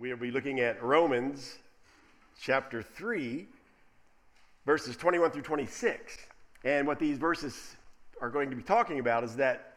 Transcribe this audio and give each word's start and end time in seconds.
We'll 0.00 0.16
be 0.16 0.30
looking 0.30 0.60
at 0.60 0.82
Romans 0.82 1.58
chapter 2.40 2.80
3, 2.82 3.46
verses 4.64 4.96
21 4.96 5.30
through 5.30 5.42
26. 5.42 6.16
And 6.64 6.86
what 6.86 6.98
these 6.98 7.18
verses 7.18 7.76
are 8.22 8.30
going 8.30 8.48
to 8.48 8.56
be 8.56 8.62
talking 8.62 8.98
about 8.98 9.24
is 9.24 9.36
that 9.36 9.74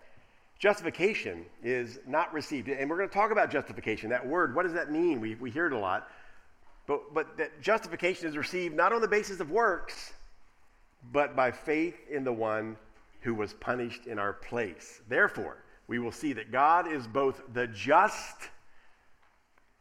justification 0.60 1.44
is 1.62 2.00
not 2.08 2.34
received. 2.34 2.70
And 2.70 2.90
we're 2.90 2.96
going 2.96 3.10
to 3.10 3.14
talk 3.14 3.32
about 3.32 3.52
justification. 3.52 4.10
That 4.12 4.26
word, 4.26 4.56
what 4.56 4.64
does 4.64 4.72
that 4.72 4.94
mean? 4.94 5.20
We, 5.20 5.36
we 5.36 5.52
hear 5.52 5.66
it 5.66 5.74
a 5.74 5.78
lot. 5.78 6.08
But, 6.88 7.14
but 7.14 7.36
that 7.36 7.62
justification 7.62 8.26
is 8.26 8.38
received 8.38 8.78
not 8.78 8.94
on 8.94 9.02
the 9.02 9.10
basis 9.10 9.42
of 9.42 9.52
works, 9.52 10.14
but 11.12 11.36
by 11.36 11.52
faith 11.52 11.98
in 12.10 12.24
the 12.24 12.32
one 12.32 12.78
who 13.20 13.36
was 13.36 13.52
punished 13.56 14.08
in 14.08 14.20
our 14.20 14.32
place. 14.32 15.02
Therefore, 15.10 15.58
we 15.90 16.00
will 16.00 16.14
see 16.14 16.32
that 16.32 16.50
God 16.50 16.90
is 16.90 17.08
both 17.08 17.42
the 17.52 17.68
just 17.68 18.52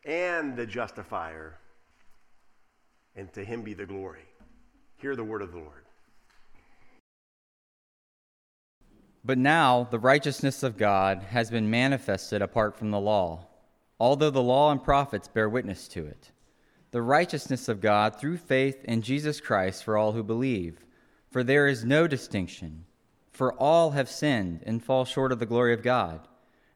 and 0.05 0.57
the 0.57 0.67
justifier, 0.67 1.59
and 3.15 3.33
to 3.33 3.45
him 3.45 3.63
be 3.63 3.75
the 3.75 3.87
glory. 3.87 4.25
Hear 4.97 5.15
the 5.17 5.25
word 5.25 5.43
of 5.43 5.53
the 5.53 5.59
Lord. 5.59 5.85
But 9.25 9.39
now 9.39 9.87
the 9.91 10.01
righteousness 10.01 10.63
of 10.63 10.77
God 10.77 11.23
has 11.31 11.51
been 11.51 11.71
manifested 11.71 12.43
apart 12.43 12.77
from 12.77 12.91
the 12.91 13.01
law, 13.01 13.47
although 14.01 14.31
the 14.31 14.43
law 14.43 14.73
and 14.73 14.83
prophets 14.83 15.29
bear 15.29 15.49
witness 15.49 15.87
to 15.89 16.05
it. 16.05 16.33
The 16.91 17.03
righteousness 17.03 17.69
of 17.69 17.81
God 17.81 18.19
through 18.19 18.39
faith 18.39 18.85
in 18.85 19.03
Jesus 19.03 19.41
Christ 19.41 19.85
for 19.85 19.97
all 19.97 20.13
who 20.13 20.23
believe. 20.23 20.85
For 21.31 21.43
there 21.43 21.67
is 21.67 21.85
no 21.85 22.07
distinction, 22.07 22.85
for 23.31 23.55
all 23.55 23.93
have 23.93 24.11
sinned 24.11 24.63
and 24.67 24.85
fall 24.85 25.05
short 25.05 25.33
of 25.33 25.39
the 25.39 25.47
glory 25.47 25.73
of 25.73 25.83
God 25.83 26.29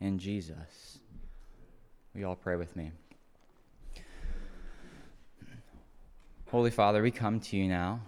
in 0.00 0.18
Jesus. 0.18 0.98
We 2.14 2.24
all 2.24 2.36
pray 2.36 2.56
with 2.56 2.74
me? 2.76 2.92
Holy 6.50 6.70
Father, 6.70 7.02
we 7.02 7.12
come 7.12 7.38
to 7.38 7.56
you 7.56 7.68
now, 7.68 8.00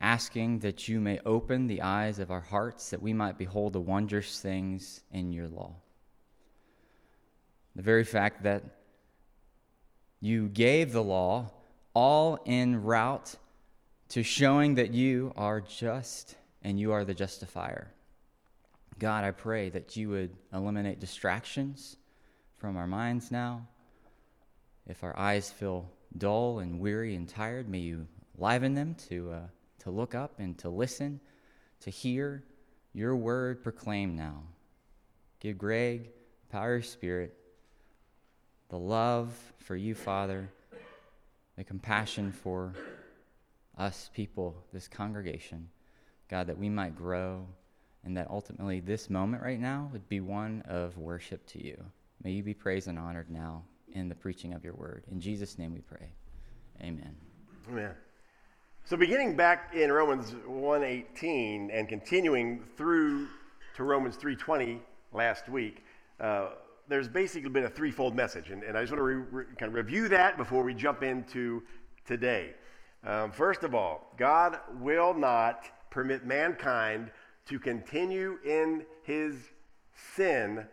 asking 0.00 0.58
that 0.60 0.88
you 0.88 0.98
may 0.98 1.20
open 1.24 1.68
the 1.68 1.82
eyes 1.82 2.18
of 2.18 2.30
our 2.30 2.40
hearts 2.40 2.90
that 2.90 3.00
we 3.00 3.12
might 3.12 3.38
behold 3.38 3.72
the 3.72 3.80
wondrous 3.80 4.40
things 4.40 5.02
in 5.12 5.32
your 5.32 5.46
law. 5.46 5.74
The 7.76 7.82
very 7.82 8.02
fact 8.02 8.42
that 8.42 8.64
you 10.20 10.48
gave 10.48 10.92
the 10.92 11.04
law 11.04 11.52
all 11.94 12.40
en 12.46 12.82
route 12.82 13.36
to 14.08 14.24
showing 14.24 14.74
that 14.74 14.92
you 14.92 15.32
are 15.36 15.60
just 15.60 16.34
and 16.62 16.80
you 16.80 16.90
are 16.90 17.04
the 17.04 17.14
justifier. 17.14 17.92
God, 18.98 19.22
I 19.22 19.30
pray 19.30 19.70
that 19.70 19.96
you 19.96 20.08
would 20.08 20.34
eliminate 20.52 20.98
distractions 20.98 21.96
from 22.56 22.76
our 22.76 22.86
minds 22.86 23.30
now. 23.30 23.66
If 24.88 25.04
our 25.04 25.16
eyes 25.16 25.50
feel 25.50 25.88
dull 26.16 26.58
and 26.58 26.80
weary 26.80 27.14
and 27.14 27.28
tired, 27.28 27.68
may 27.68 27.78
you 27.78 28.08
liven 28.36 28.74
them 28.74 28.96
to, 29.08 29.30
uh, 29.30 29.40
to 29.80 29.90
look 29.90 30.14
up 30.14 30.40
and 30.40 30.58
to 30.58 30.68
listen, 30.68 31.20
to 31.80 31.90
hear 31.90 32.42
your 32.92 33.14
word 33.14 33.62
proclaimed 33.62 34.16
now. 34.16 34.42
Give 35.38 35.56
Greg, 35.56 36.10
power 36.50 36.76
of 36.76 36.86
spirit, 36.86 37.36
the 38.68 38.78
love 38.78 39.32
for 39.58 39.76
you, 39.76 39.94
Father, 39.94 40.48
the 41.56 41.62
compassion 41.62 42.32
for 42.32 42.74
us 43.76 44.10
people, 44.12 44.56
this 44.72 44.88
congregation. 44.88 45.68
God, 46.28 46.48
that 46.48 46.58
we 46.58 46.68
might 46.68 46.96
grow 46.96 47.46
and 48.04 48.16
that 48.16 48.28
ultimately 48.30 48.80
this 48.80 49.10
moment 49.10 49.42
right 49.42 49.60
now 49.60 49.88
would 49.92 50.08
be 50.08 50.20
one 50.20 50.62
of 50.66 50.96
worship 50.96 51.44
to 51.46 51.64
you. 51.64 51.76
May 52.22 52.32
you 52.32 52.42
be 52.42 52.54
praised 52.54 52.88
and 52.88 52.98
honored 52.98 53.30
now 53.30 53.64
in 53.92 54.08
the 54.08 54.14
preaching 54.14 54.52
of 54.54 54.64
your 54.64 54.74
word. 54.74 55.04
In 55.10 55.20
Jesus' 55.20 55.58
name 55.58 55.72
we 55.72 55.80
pray. 55.80 56.10
Amen. 56.80 57.14
Amen. 57.70 57.94
So 58.84 58.96
beginning 58.96 59.36
back 59.36 59.74
in 59.74 59.92
Romans 59.92 60.34
1:18 60.46 61.70
and 61.70 61.88
continuing 61.88 62.64
through 62.76 63.28
to 63.74 63.84
Romans 63.84 64.16
3:20 64.16 64.80
last 65.12 65.48
week, 65.48 65.84
uh, 66.20 66.52
there's 66.88 67.08
basically 67.08 67.50
been 67.50 67.64
a 67.64 67.70
threefold 67.70 68.16
message, 68.16 68.50
and, 68.50 68.62
and 68.62 68.78
I 68.78 68.80
just 68.80 68.92
want 68.92 69.00
to 69.00 69.04
re- 69.04 69.14
re- 69.30 69.44
kind 69.58 69.68
of 69.68 69.74
review 69.74 70.08
that 70.08 70.38
before 70.38 70.62
we 70.62 70.72
jump 70.72 71.02
into 71.02 71.62
today. 72.06 72.54
Um, 73.04 73.30
first 73.30 73.62
of 73.62 73.74
all, 73.74 74.14
God 74.16 74.58
will 74.80 75.12
not 75.12 75.68
permit 75.90 76.24
mankind 76.24 77.10
to 77.48 77.58
continue 77.58 78.38
in 78.44 78.84
his 79.02 79.34
sin 80.14 80.66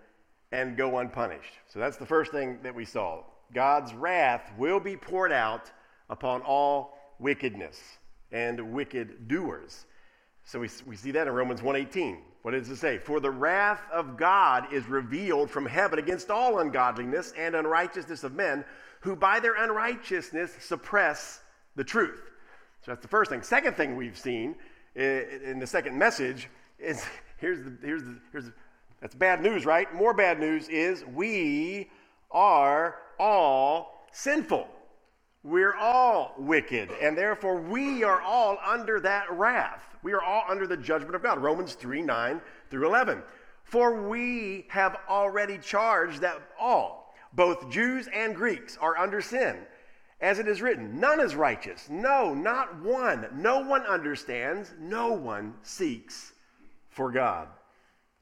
and 0.52 0.78
go 0.78 1.00
unpunished. 1.00 1.53
So 1.68 1.80
that's 1.80 1.97
the 1.97 2.06
first 2.06 2.31
thing 2.31 2.59
that 2.63 2.74
we 2.74 2.86
saw. 2.86 3.24
God's 3.53 3.94
wrath 3.94 4.52
will 4.58 4.80
be 4.80 4.96
poured 4.96 5.31
out 5.31 5.72
upon 6.09 6.41
all 6.41 6.97
wickedness 7.19 7.80
and 8.31 8.74
wicked 8.74 9.28
doers. 9.28 9.86
So 10.44 10.59
we, 10.59 10.69
we 10.86 10.96
see 10.96 11.12
that 11.12 11.28
in 11.28 11.34
Romans 11.34 11.62
1:18. 11.62 12.19
What 12.44 12.52
does 12.52 12.69
it 12.69 12.75
say? 12.75 13.00
For 13.00 13.19
the 13.19 13.31
wrath 13.31 13.81
of 13.92 14.18
God 14.18 14.72
is 14.72 14.88
revealed 14.88 15.50
from 15.50 15.66
heaven 15.66 15.97
against 15.97 16.30
all 16.30 16.59
ungodliness 16.59 17.34
and 17.36 17.56
unrighteousness 17.56 18.24
of 18.24 18.36
men 18.36 18.63
who 19.00 19.16
by 19.16 19.40
their 19.40 19.56
unrighteousness 19.56 20.56
suppress 20.59 21.42
the 21.75 21.84
truth. 21.84 22.22
So 22.81 22.92
that's 22.92 23.02
the 23.02 23.07
first 23.07 23.31
thing. 23.31 23.42
Second 23.42 23.75
thing 23.75 23.96
we've 23.96 24.18
seen 24.18 24.56
eh, 24.96 25.24
in 25.44 25.57
the 25.57 25.66
second 25.66 25.97
message 25.97 26.50
is 26.85 27.03
here's 27.38 27.63
the, 27.63 27.73
here's 27.81 28.03
the, 28.03 28.16
here's 28.31 28.46
the, 28.46 28.53
that's 29.01 29.16
bad 29.16 29.41
news, 29.41 29.66
right? 29.66 29.94
More 29.94 30.13
bad 30.13 30.40
news 30.40 30.69
is 30.69 31.03
we 31.13 31.90
are 32.31 32.96
all 33.19 34.06
sinful. 34.12 34.68
We're 35.44 35.75
all 35.75 36.34
wicked, 36.38 36.90
and 37.01 37.16
therefore 37.16 37.57
we 37.57 38.03
are 38.03 38.22
all 38.22 38.57
under 38.66 39.00
that 39.01 39.31
wrath. 39.31 39.84
We 40.01 40.13
are 40.13 40.22
all 40.22 40.44
under 40.47 40.66
the 40.66 40.78
judgment 40.78 41.16
of 41.16 41.22
God. 41.22 41.40
Romans 41.40 41.74
3 41.74 42.01
9 42.01 42.41
through 42.69 42.88
11. 42.88 43.22
For 43.63 44.07
we 44.07 44.66
have 44.69 44.97
already 45.09 45.57
charged 45.57 46.22
that 46.22 46.41
all, 46.59 47.16
both 47.34 47.69
Jews 47.69 48.07
and 48.13 48.35
Greeks, 48.35 48.78
are 48.78 48.97
under 48.97 49.22
sin. 49.22 49.57
As 50.22 50.40
it 50.40 50.47
is 50.47 50.62
written, 50.62 51.00
none 51.00 51.19
is 51.19 51.35
righteous. 51.35 51.90
No, 51.90 52.34
not 52.34 52.81
one. 52.81 53.28
No 53.35 53.59
one 53.59 53.85
understands. 53.85 54.74
No 54.79 55.12
one 55.12 55.56
seeks 55.62 56.34
for 56.95 57.11
God. 57.11 57.50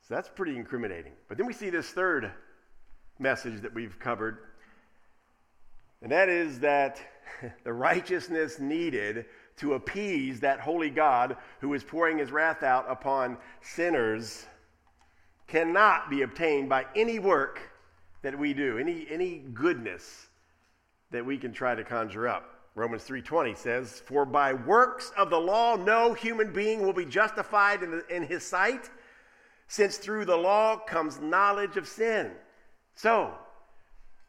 So 0.08 0.16
that's 0.16 0.28
pretty 0.28 0.58
incriminating. 0.58 1.14
But 1.30 1.38
then 1.38 1.46
we 1.46 1.54
see 1.54 1.70
this 1.70 1.90
third 1.92 2.32
message 3.20 3.62
that 3.62 3.74
we've 3.74 3.98
covered, 4.00 4.40
and 6.02 6.12
that 6.12 6.28
is 6.28 6.60
that 6.60 7.00
the 7.64 7.72
righteousness 7.72 8.60
needed 8.60 9.26
to 9.58 9.76
appease 9.76 10.40
that 10.40 10.60
holy 10.60 10.90
God 10.90 11.38
who 11.62 11.74
is 11.76 11.84
pouring 11.84 12.18
his 12.18 12.32
wrath 12.32 12.64
out 12.64 12.90
upon 12.90 13.38
sinners 13.62 14.46
cannot 15.48 16.10
be 16.10 16.24
obtained 16.24 16.68
by 16.68 16.86
any 16.96 17.20
work 17.20 17.60
that 18.24 18.38
we 18.38 18.54
do, 18.54 18.80
any, 18.80 19.06
any 19.10 19.38
goodness 19.54 20.28
that 21.12 21.24
we 21.24 21.38
can 21.38 21.54
try 21.54 21.76
to 21.76 21.84
conjure 21.84 22.28
up. 22.28 22.53
Romans 22.76 23.04
3:20 23.04 23.54
says, 23.56 24.00
"For 24.02 24.26
by 24.26 24.54
works 24.54 25.12
of 25.12 25.30
the 25.30 25.40
law 25.40 25.76
no 25.76 26.14
human 26.14 26.52
being 26.52 26.82
will 26.82 26.94
be 26.94 27.06
justified 27.06 27.84
in, 27.84 27.92
the, 27.92 28.16
in 28.16 28.24
his 28.24 28.46
sight, 28.46 28.90
since 29.68 29.98
through 29.98 30.26
the 30.26 30.38
law 30.38 30.78
comes 30.78 31.20
knowledge 31.20 31.78
of 31.78 31.88
sin." 31.88 32.36
So, 32.96 33.38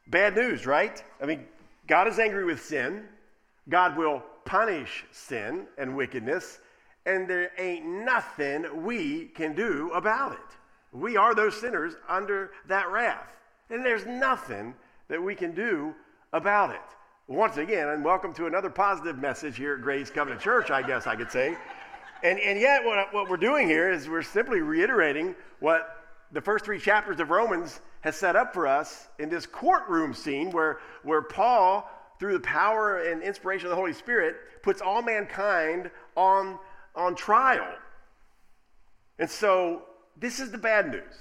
bad 0.06 0.35
news, 0.37 0.67
right? 0.67 1.02
I 1.23 1.26
mean, 1.26 1.49
God 1.87 2.06
is 2.06 2.19
angry 2.19 2.44
with 2.44 2.62
sin. 2.62 3.08
God 3.70 3.96
will 3.96 4.23
punish 4.44 5.06
sin 5.11 5.67
and 5.79 5.96
wickedness, 5.96 6.61
and 7.06 7.26
there 7.26 7.50
ain't 7.56 7.87
nothing 7.87 8.85
we 8.85 9.29
can 9.29 9.55
do 9.55 9.91
about 9.93 10.32
it. 10.32 10.56
We 10.93 11.17
are 11.17 11.35
those 11.35 11.58
sinners 11.58 11.96
under 12.08 12.52
that 12.67 12.91
wrath, 12.91 13.35
and 13.70 13.85
there's 13.85 14.05
nothing 14.05 14.75
that 15.08 15.23
we 15.23 15.35
can 15.35 15.55
do 15.55 15.94
about 16.32 16.70
it 16.70 16.94
once 17.26 17.56
again, 17.56 17.88
and 17.88 18.05
welcome 18.05 18.35
to 18.35 18.44
another 18.44 18.69
positive 18.69 19.17
message 19.17 19.56
here 19.56 19.76
at 19.76 19.81
Grace 19.81 20.11
Covenant 20.11 20.43
Church, 20.43 20.71
I 20.71 20.82
guess 20.82 21.06
I 21.06 21.17
could 21.17 21.31
say. 21.31 21.56
And, 22.23 22.38
and 22.38 22.61
yet, 22.61 22.85
what, 22.85 23.15
what 23.15 23.31
we're 23.31 23.38
doing 23.38 23.67
here 23.67 23.91
is 23.91 24.11
we're 24.11 24.21
simply 24.21 24.61
reiterating 24.61 25.35
what 25.59 26.05
the 26.32 26.43
first 26.43 26.67
three 26.67 26.79
chapters 26.79 27.21
of 27.21 27.31
Romans 27.31 27.81
has 28.03 28.15
set 28.15 28.37
up 28.37 28.53
for 28.53 28.67
us 28.67 29.09
in 29.19 29.31
this 29.31 29.47
courtroom 29.47 30.12
scene 30.12 30.50
where, 30.50 30.81
where 31.03 31.23
Paul, 31.23 31.91
through 32.19 32.35
the 32.35 32.41
power 32.41 32.99
and 32.99 33.23
inspiration 33.23 33.67
of 33.67 33.70
the 33.70 33.77
Holy 33.77 33.94
Spirit, 33.94 34.37
puts 34.62 34.82
all 34.82 35.00
mankind 35.00 35.91
on, 36.19 36.59
on 36.94 37.15
trial. 37.15 37.73
And 39.19 39.31
so 39.31 39.85
this 40.19 40.41
is 40.41 40.50
the 40.50 40.59
bad 40.59 40.91
news. 40.91 41.15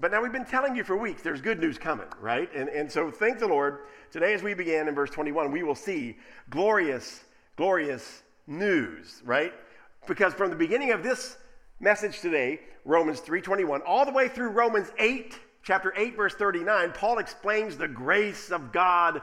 But 0.00 0.12
now 0.12 0.22
we've 0.22 0.32
been 0.32 0.46
telling 0.46 0.74
you 0.74 0.82
for 0.82 0.96
weeks 0.96 1.22
there's 1.22 1.42
good 1.42 1.60
news 1.60 1.76
coming, 1.76 2.06
right? 2.20 2.48
And, 2.54 2.70
and 2.70 2.90
so 2.90 3.10
thank 3.10 3.38
the 3.38 3.46
Lord. 3.46 3.80
Today, 4.10 4.32
as 4.32 4.42
we 4.42 4.54
begin 4.54 4.88
in 4.88 4.94
verse 4.94 5.10
21, 5.10 5.52
we 5.52 5.62
will 5.62 5.74
see 5.74 6.16
glorious, 6.48 7.22
glorious 7.56 8.22
news, 8.46 9.22
right? 9.24 9.52
Because 10.08 10.32
from 10.32 10.48
the 10.48 10.56
beginning 10.56 10.92
of 10.92 11.02
this 11.02 11.36
message 11.80 12.20
today, 12.20 12.60
Romans 12.86 13.20
3:21, 13.20 13.82
all 13.86 14.06
the 14.06 14.12
way 14.12 14.28
through 14.28 14.48
Romans 14.48 14.90
8 14.98 15.38
chapter 15.62 15.92
8, 15.94 16.16
verse 16.16 16.34
39, 16.34 16.92
Paul 16.92 17.18
explains 17.18 17.76
the 17.76 17.88
grace 17.88 18.50
of 18.50 18.72
God 18.72 19.20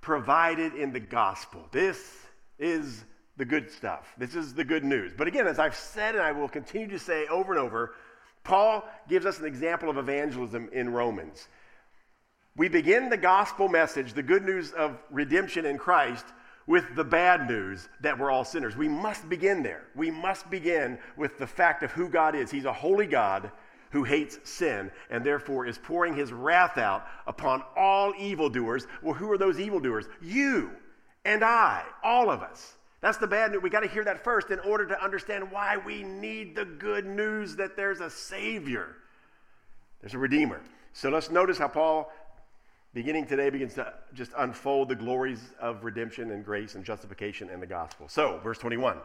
provided 0.00 0.74
in 0.74 0.92
the 0.92 1.00
gospel. 1.00 1.64
This 1.70 2.26
is 2.58 3.04
the 3.36 3.44
good 3.44 3.70
stuff. 3.70 4.12
This 4.18 4.34
is 4.34 4.52
the 4.52 4.64
good 4.64 4.84
news. 4.84 5.12
But 5.16 5.28
again, 5.28 5.46
as 5.46 5.60
I've 5.60 5.76
said 5.76 6.16
and 6.16 6.24
I 6.24 6.32
will 6.32 6.48
continue 6.48 6.88
to 6.88 6.98
say 6.98 7.28
over 7.28 7.52
and 7.52 7.60
over, 7.60 7.94
Paul 8.48 8.88
gives 9.10 9.26
us 9.26 9.38
an 9.38 9.44
example 9.44 9.90
of 9.90 9.98
evangelism 9.98 10.70
in 10.72 10.88
Romans. 10.88 11.48
We 12.56 12.68
begin 12.68 13.10
the 13.10 13.18
gospel 13.18 13.68
message, 13.68 14.14
the 14.14 14.22
good 14.22 14.42
news 14.42 14.72
of 14.72 14.98
redemption 15.10 15.66
in 15.66 15.76
Christ, 15.76 16.24
with 16.66 16.96
the 16.96 17.04
bad 17.04 17.46
news 17.46 17.90
that 18.00 18.18
we're 18.18 18.30
all 18.30 18.44
sinners. 18.44 18.74
We 18.74 18.88
must 18.88 19.28
begin 19.28 19.62
there. 19.62 19.84
We 19.94 20.10
must 20.10 20.48
begin 20.50 20.98
with 21.18 21.36
the 21.36 21.46
fact 21.46 21.82
of 21.82 21.92
who 21.92 22.08
God 22.08 22.34
is. 22.34 22.50
He's 22.50 22.64
a 22.64 22.72
holy 22.72 23.06
God 23.06 23.52
who 23.90 24.02
hates 24.02 24.38
sin 24.44 24.90
and 25.10 25.22
therefore 25.22 25.66
is 25.66 25.76
pouring 25.76 26.14
his 26.14 26.32
wrath 26.32 26.78
out 26.78 27.06
upon 27.26 27.62
all 27.76 28.14
evildoers. 28.18 28.86
Well, 29.02 29.14
who 29.14 29.30
are 29.30 29.38
those 29.38 29.60
evildoers? 29.60 30.06
You 30.22 30.70
and 31.26 31.44
I, 31.44 31.84
all 32.02 32.30
of 32.30 32.40
us. 32.40 32.77
That's 33.00 33.18
the 33.18 33.26
bad 33.26 33.52
news. 33.52 33.62
We 33.62 33.70
got 33.70 33.80
to 33.80 33.88
hear 33.88 34.04
that 34.04 34.24
first 34.24 34.50
in 34.50 34.58
order 34.60 34.86
to 34.86 35.02
understand 35.02 35.50
why 35.50 35.76
we 35.76 36.02
need 36.02 36.56
the 36.56 36.64
good 36.64 37.06
news 37.06 37.56
that 37.56 37.76
there's 37.76 38.00
a 38.00 38.10
Savior, 38.10 38.96
there's 40.00 40.14
a 40.14 40.18
Redeemer. 40.18 40.60
So 40.92 41.10
let's 41.10 41.30
notice 41.30 41.58
how 41.58 41.68
Paul, 41.68 42.10
beginning 42.94 43.26
today, 43.26 43.50
begins 43.50 43.74
to 43.74 43.92
just 44.14 44.32
unfold 44.36 44.88
the 44.88 44.96
glories 44.96 45.40
of 45.60 45.84
redemption 45.84 46.32
and 46.32 46.44
grace 46.44 46.74
and 46.74 46.84
justification 46.84 47.50
and 47.50 47.62
the 47.62 47.66
gospel. 47.66 48.08
So, 48.08 48.40
verse 48.42 48.58
21 48.58 48.98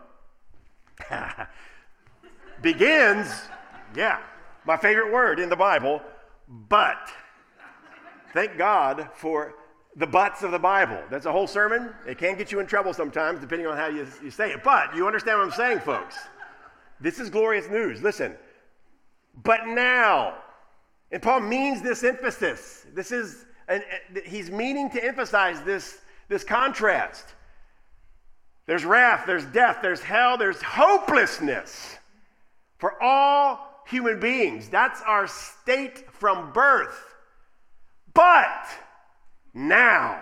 begins, 2.61 3.27
yeah, 3.95 4.19
my 4.65 4.77
favorite 4.77 5.11
word 5.13 5.39
in 5.39 5.49
the 5.49 5.55
Bible, 5.55 6.01
but. 6.47 7.11
Thank 8.33 8.57
God 8.57 9.09
for 9.13 9.53
the 9.95 10.07
buts 10.07 10.43
of 10.43 10.51
the 10.51 10.59
Bible. 10.59 10.99
That's 11.09 11.25
a 11.25 11.31
whole 11.31 11.47
sermon. 11.47 11.93
It 12.07 12.17
can 12.17 12.37
get 12.37 12.51
you 12.51 12.59
in 12.59 12.65
trouble 12.65 12.93
sometimes, 12.93 13.39
depending 13.39 13.67
on 13.67 13.77
how 13.77 13.87
you, 13.87 14.07
you 14.23 14.31
say 14.31 14.51
it. 14.51 14.63
But 14.63 14.95
you 14.95 15.05
understand 15.05 15.39
what 15.39 15.45
I'm 15.45 15.53
saying, 15.53 15.79
folks. 15.79 16.17
This 16.99 17.19
is 17.19 17.29
glorious 17.29 17.69
news. 17.69 18.01
Listen. 18.01 18.35
But 19.43 19.67
now, 19.67 20.35
and 21.11 21.21
Paul 21.21 21.41
means 21.41 21.81
this 21.81 22.03
emphasis. 22.03 22.85
This 22.93 23.11
is, 23.11 23.45
and 23.67 23.83
he's 24.25 24.49
meaning 24.49 24.89
to 24.91 25.03
emphasize 25.03 25.61
this, 25.61 25.99
this 26.27 26.43
contrast. 26.43 27.25
There's 28.65 28.85
wrath, 28.85 29.25
there's 29.27 29.45
death, 29.45 29.79
there's 29.81 30.01
hell, 30.01 30.37
there's 30.37 30.61
hopelessness 30.61 31.97
for 32.77 33.01
all 33.01 33.83
human 33.87 34.19
beings. 34.19 34.69
That's 34.69 35.01
our 35.01 35.27
state 35.27 36.09
from 36.11 36.51
birth. 36.53 37.15
But 38.13 38.67
now, 39.53 40.21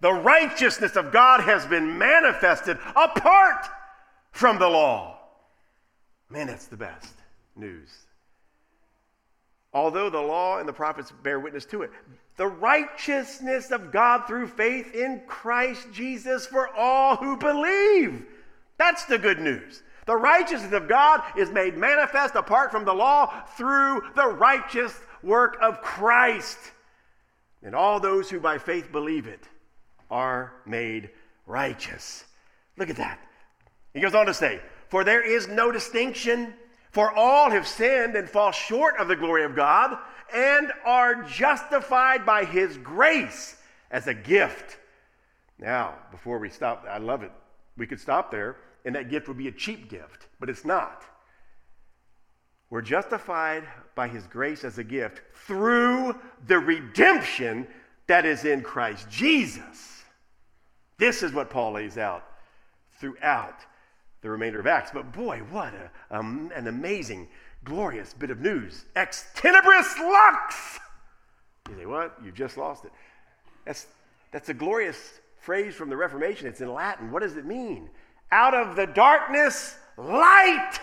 the 0.00 0.12
righteousness 0.12 0.96
of 0.96 1.12
God 1.12 1.40
has 1.42 1.66
been 1.66 1.98
manifested 1.98 2.78
apart 2.96 3.66
from 4.32 4.58
the 4.58 4.68
law. 4.68 5.18
Man, 6.30 6.46
that's 6.46 6.66
the 6.66 6.76
best 6.76 7.12
news. 7.56 7.90
Although 9.72 10.10
the 10.10 10.20
law 10.20 10.58
and 10.58 10.68
the 10.68 10.72
prophets 10.72 11.12
bear 11.22 11.38
witness 11.38 11.64
to 11.66 11.82
it, 11.82 11.90
the 12.36 12.46
righteousness 12.46 13.70
of 13.70 13.92
God 13.92 14.26
through 14.26 14.46
faith 14.48 14.94
in 14.94 15.22
Christ 15.26 15.86
Jesus 15.92 16.46
for 16.46 16.74
all 16.74 17.16
who 17.16 17.36
believe. 17.36 18.24
That's 18.78 19.04
the 19.04 19.18
good 19.18 19.38
news. 19.38 19.82
The 20.06 20.16
righteousness 20.16 20.72
of 20.72 20.88
God 20.88 21.22
is 21.36 21.50
made 21.50 21.76
manifest 21.76 22.34
apart 22.34 22.70
from 22.70 22.84
the 22.84 22.94
law 22.94 23.44
through 23.56 24.02
the 24.16 24.26
righteous 24.26 24.98
work 25.22 25.58
of 25.60 25.82
Christ. 25.82 26.58
And 27.62 27.74
all 27.74 28.00
those 28.00 28.30
who 28.30 28.40
by 28.40 28.58
faith 28.58 28.90
believe 28.90 29.26
it 29.26 29.44
are 30.10 30.52
made 30.66 31.10
righteous. 31.46 32.24
Look 32.76 32.90
at 32.90 32.96
that. 32.96 33.20
He 33.92 34.00
goes 34.00 34.14
on 34.14 34.26
to 34.26 34.34
say, 34.34 34.60
For 34.88 35.04
there 35.04 35.22
is 35.22 35.48
no 35.48 35.70
distinction, 35.70 36.54
for 36.90 37.12
all 37.12 37.50
have 37.50 37.66
sinned 37.66 38.16
and 38.16 38.28
fall 38.28 38.52
short 38.52 38.96
of 38.98 39.08
the 39.08 39.16
glory 39.16 39.44
of 39.44 39.54
God, 39.54 39.98
and 40.32 40.72
are 40.84 41.22
justified 41.24 42.24
by 42.24 42.44
his 42.44 42.76
grace 42.78 43.56
as 43.90 44.06
a 44.06 44.14
gift. 44.14 44.78
Now, 45.58 45.94
before 46.10 46.38
we 46.38 46.48
stop, 46.48 46.86
I 46.88 46.98
love 46.98 47.22
it. 47.22 47.32
We 47.76 47.86
could 47.86 48.00
stop 48.00 48.30
there 48.30 48.56
and 48.84 48.94
that 48.94 49.10
gift 49.10 49.28
would 49.28 49.38
be 49.38 49.48
a 49.48 49.52
cheap 49.52 49.88
gift, 49.88 50.26
but 50.38 50.48
it's 50.48 50.64
not. 50.64 51.04
We're 52.70 52.82
justified 52.82 53.64
by 53.94 54.08
his 54.08 54.26
grace 54.26 54.64
as 54.64 54.78
a 54.78 54.84
gift 54.84 55.22
through 55.46 56.14
the 56.46 56.58
redemption 56.58 57.66
that 58.06 58.24
is 58.24 58.44
in 58.44 58.62
Christ 58.62 59.10
Jesus. 59.10 60.02
This 60.98 61.22
is 61.22 61.32
what 61.32 61.50
Paul 61.50 61.72
lays 61.72 61.98
out 61.98 62.24
throughout 63.00 63.56
the 64.22 64.30
remainder 64.30 64.60
of 64.60 64.66
Acts. 64.66 64.90
But 64.92 65.12
boy, 65.12 65.40
what 65.50 65.72
a, 65.74 66.16
um, 66.16 66.52
an 66.54 66.68
amazing, 66.68 67.28
glorious 67.64 68.14
bit 68.14 68.30
of 68.30 68.40
news. 68.40 68.84
Ex 68.94 69.26
tenebris 69.34 69.98
lux! 69.98 70.78
You 71.68 71.76
say, 71.76 71.86
what? 71.86 72.16
You've 72.24 72.34
just 72.34 72.56
lost 72.56 72.84
it. 72.84 72.92
That's, 73.64 73.86
that's 74.32 74.48
a 74.48 74.54
glorious 74.54 75.20
phrase 75.40 75.74
from 75.74 75.88
the 75.88 75.96
Reformation. 75.96 76.46
It's 76.46 76.60
in 76.60 76.72
Latin. 76.72 77.10
What 77.10 77.22
does 77.22 77.36
it 77.36 77.46
mean? 77.46 77.90
out 78.32 78.54
of 78.54 78.76
the 78.76 78.86
darkness, 78.86 79.76
light. 79.96 80.78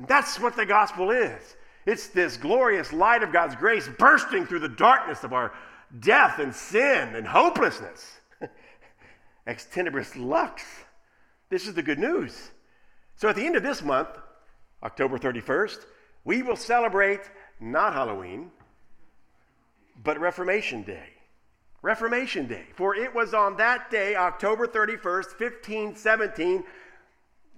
And 0.00 0.08
that's 0.08 0.40
what 0.40 0.56
the 0.56 0.64
gospel 0.64 1.10
is. 1.10 1.56
It's 1.84 2.06
this 2.06 2.38
glorious 2.38 2.90
light 2.90 3.22
of 3.22 3.34
God's 3.34 3.54
grace 3.54 3.86
bursting 3.98 4.46
through 4.46 4.60
the 4.60 4.68
darkness 4.70 5.24
of 5.24 5.34
our 5.34 5.52
death 5.98 6.38
and 6.38 6.54
sin 6.54 7.14
and 7.14 7.26
hopelessness. 7.26 8.16
Ex 9.46 9.66
tenebris 9.70 10.16
lux. 10.16 10.64
This 11.50 11.66
is 11.66 11.74
the 11.74 11.82
good 11.82 11.98
news. 11.98 12.50
So 13.16 13.28
at 13.28 13.36
the 13.36 13.44
end 13.44 13.56
of 13.56 13.62
this 13.62 13.82
month, 13.82 14.08
October 14.82 15.18
31st, 15.18 15.84
we 16.24 16.40
will 16.40 16.56
celebrate 16.56 17.20
not 17.60 17.92
Halloween, 17.92 18.50
but 20.02 20.18
Reformation 20.18 20.82
Day. 20.82 21.10
Reformation 21.82 22.46
Day. 22.46 22.64
For 22.74 22.96
it 22.96 23.14
was 23.14 23.34
on 23.34 23.58
that 23.58 23.90
day, 23.90 24.16
October 24.16 24.66
31st, 24.66 25.38
1517, 25.38 26.64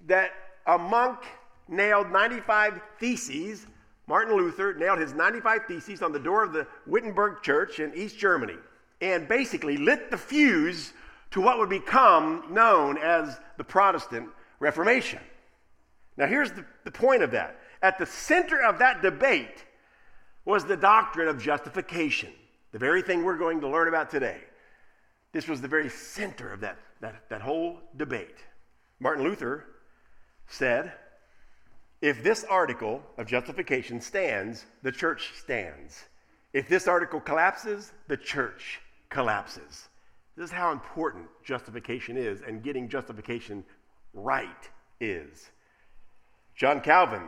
that 0.07 0.31
a 0.67 0.77
monk 0.77 1.19
nailed 1.67 2.11
95 2.11 2.79
theses. 2.99 3.67
Martin 4.07 4.35
Luther 4.35 4.73
nailed 4.73 4.99
his 4.99 5.13
95 5.13 5.65
theses 5.67 6.01
on 6.01 6.11
the 6.11 6.19
door 6.19 6.43
of 6.43 6.53
the 6.53 6.67
Wittenberg 6.85 7.41
Church 7.41 7.79
in 7.79 7.93
East 7.95 8.17
Germany 8.17 8.57
and 9.01 9.27
basically 9.27 9.77
lit 9.77 10.11
the 10.11 10.17
fuse 10.17 10.93
to 11.31 11.41
what 11.41 11.57
would 11.57 11.69
become 11.69 12.45
known 12.51 12.97
as 12.97 13.39
the 13.57 13.63
Protestant 13.63 14.29
Reformation. 14.59 15.19
Now, 16.15 16.27
here's 16.27 16.51
the, 16.51 16.65
the 16.83 16.91
point 16.91 17.23
of 17.23 17.31
that. 17.31 17.59
At 17.81 17.97
the 17.97 18.05
center 18.05 18.61
of 18.61 18.79
that 18.79 19.01
debate 19.01 19.65
was 20.45 20.65
the 20.65 20.77
doctrine 20.77 21.27
of 21.27 21.41
justification. 21.41 22.31
The 22.71 22.79
very 22.79 23.01
thing 23.01 23.23
we're 23.23 23.37
going 23.37 23.61
to 23.61 23.67
learn 23.67 23.87
about 23.87 24.09
today. 24.09 24.41
This 25.31 25.47
was 25.47 25.61
the 25.61 25.67
very 25.67 25.89
center 25.89 26.51
of 26.51 26.61
that, 26.61 26.77
that, 27.01 27.29
that 27.29 27.41
whole 27.41 27.79
debate. 27.97 28.37
Martin 28.99 29.23
Luther 29.23 29.65
said, 30.47 30.93
if 32.03 32.21
this 32.21 32.43
article 32.43 33.01
of 33.17 33.27
justification 33.27 34.01
stands, 34.01 34.65
the 34.81 34.91
church 34.91 35.31
stands. 35.37 36.03
If 36.51 36.67
this 36.67 36.85
article 36.85 37.21
collapses, 37.21 37.93
the 38.09 38.17
church 38.17 38.81
collapses. 39.09 39.87
This 40.35 40.47
is 40.47 40.51
how 40.51 40.73
important 40.73 41.27
justification 41.45 42.17
is 42.17 42.41
and 42.41 42.61
getting 42.61 42.89
justification 42.89 43.63
right 44.13 44.69
is. 44.99 45.49
John 46.57 46.81
Calvin 46.81 47.23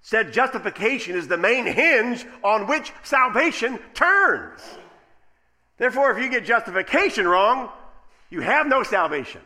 said 0.00 0.32
justification 0.32 1.14
is 1.14 1.28
the 1.28 1.36
main 1.36 1.66
hinge 1.66 2.24
on 2.42 2.66
which 2.66 2.90
salvation 3.02 3.78
turns. 3.92 4.62
Therefore, 5.76 6.10
if 6.10 6.24
you 6.24 6.30
get 6.30 6.46
justification 6.46 7.28
wrong, 7.28 7.68
you 8.30 8.40
have 8.40 8.66
no 8.66 8.82
salvation. 8.82 9.42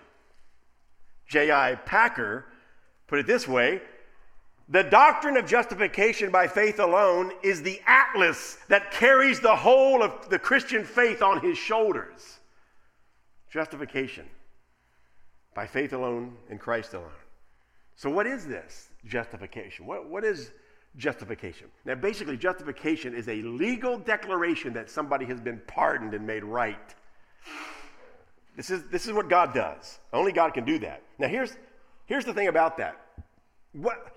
J.I. 1.26 1.74
Packer 1.74 2.44
put 3.08 3.18
it 3.18 3.26
this 3.26 3.48
way 3.48 3.80
The 4.68 4.82
doctrine 4.82 5.36
of 5.36 5.46
justification 5.46 6.30
by 6.30 6.48
faith 6.48 6.80
alone 6.80 7.30
is 7.42 7.62
the 7.62 7.80
atlas 7.86 8.58
that 8.68 8.90
carries 8.90 9.38
the 9.38 9.54
whole 9.54 10.02
of 10.02 10.28
the 10.28 10.40
Christian 10.40 10.84
faith 10.84 11.22
on 11.22 11.40
his 11.40 11.56
shoulders. 11.56 12.40
Justification 13.48 14.26
by 15.54 15.66
faith 15.66 15.92
alone 15.92 16.36
in 16.50 16.58
Christ 16.58 16.94
alone. 16.94 17.08
So, 17.94 18.10
what 18.10 18.26
is 18.26 18.44
this 18.44 18.88
justification? 19.06 19.86
What, 19.86 20.10
what 20.10 20.24
is 20.24 20.50
justification? 20.96 21.68
Now, 21.84 21.94
basically, 21.94 22.36
justification 22.36 23.14
is 23.14 23.28
a 23.28 23.40
legal 23.42 23.98
declaration 23.98 24.72
that 24.74 24.90
somebody 24.90 25.24
has 25.26 25.40
been 25.40 25.62
pardoned 25.68 26.12
and 26.12 26.26
made 26.26 26.42
right. 26.42 26.94
This 28.56 28.70
is, 28.70 28.82
this 28.90 29.06
is 29.06 29.12
what 29.12 29.28
God 29.28 29.54
does. 29.54 29.98
Only 30.12 30.32
God 30.32 30.54
can 30.54 30.64
do 30.64 30.78
that. 30.80 31.02
Now, 31.18 31.28
here's, 31.28 31.56
here's 32.06 32.24
the 32.24 32.34
thing 32.34 32.48
about 32.48 32.78
that. 32.78 33.00
What, 33.72 34.15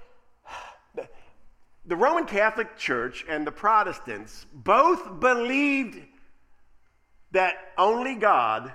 the 1.90 1.96
Roman 1.96 2.26
Catholic 2.26 2.78
Church 2.78 3.26
and 3.28 3.46
the 3.46 3.52
Protestants 3.52 4.46
both 4.54 5.20
believed 5.20 6.00
that 7.32 7.56
only 7.80 8.14
God 8.14 8.72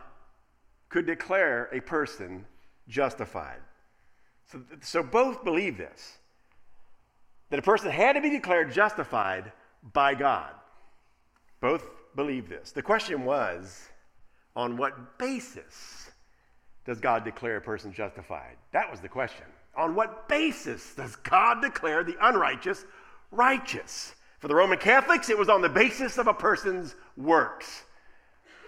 could 0.89 1.07
declare 1.07 1.69
a 1.73 1.81
person 1.81 2.45
justified. 2.89 3.61
So, 4.51 4.63
so 4.81 5.03
both 5.03 5.45
believe 5.45 5.79
this 5.79 6.19
that 7.51 7.59
a 7.61 7.63
person 7.63 7.89
had 7.89 8.15
to 8.15 8.21
be 8.21 8.31
declared 8.31 8.73
justified 8.73 9.53
by 9.93 10.15
God. 10.15 10.51
Both 11.61 11.87
believe 12.17 12.49
this. 12.49 12.73
The 12.73 12.83
question 12.83 13.25
was 13.25 13.91
on 14.57 14.77
what 14.77 15.19
basis 15.19 16.11
does 16.85 16.99
God 16.99 17.23
declare 17.25 17.59
a 17.59 17.61
person 17.61 17.93
justified? 17.93 18.57
That 18.73 18.91
was 18.91 18.99
the 18.99 19.09
question. 19.09 19.47
On 19.77 19.95
what 19.95 20.29
basis 20.29 20.95
does 20.97 21.15
God 21.15 21.63
declare 21.63 22.03
the 22.03 22.17
unrighteous 22.21 22.85
righteous? 23.31 24.15
For 24.39 24.49
the 24.49 24.55
Roman 24.55 24.79
Catholics, 24.79 25.31
it 25.31 25.39
was 25.39 25.49
on 25.49 25.63
the 25.63 25.69
basis 25.69 26.19
of 26.19 26.27
a 26.27 26.35
person's 26.35 26.95
works. 27.17 27.85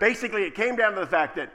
Basically, 0.01 0.45
it 0.45 0.55
came 0.55 0.77
down 0.77 0.95
to 0.95 1.01
the 1.01 1.07
fact 1.07 1.37
that 1.37 1.53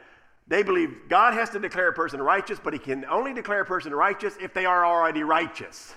they 0.48 0.64
believe 0.64 0.96
God 1.10 1.34
has 1.34 1.50
to 1.52 1.60
declare 1.60 1.90
a 1.90 1.94
person 1.94 2.22
righteous, 2.22 2.60
but 2.64 2.74
he 2.74 2.80
can 2.80 3.06
only 3.06 3.34
declare 3.34 3.62
a 3.62 3.66
person 3.66 3.94
righteous 3.94 4.36
if 4.42 4.54
they 4.54 4.66
are 4.66 4.86
already 4.86 5.24
righteous. 5.24 5.96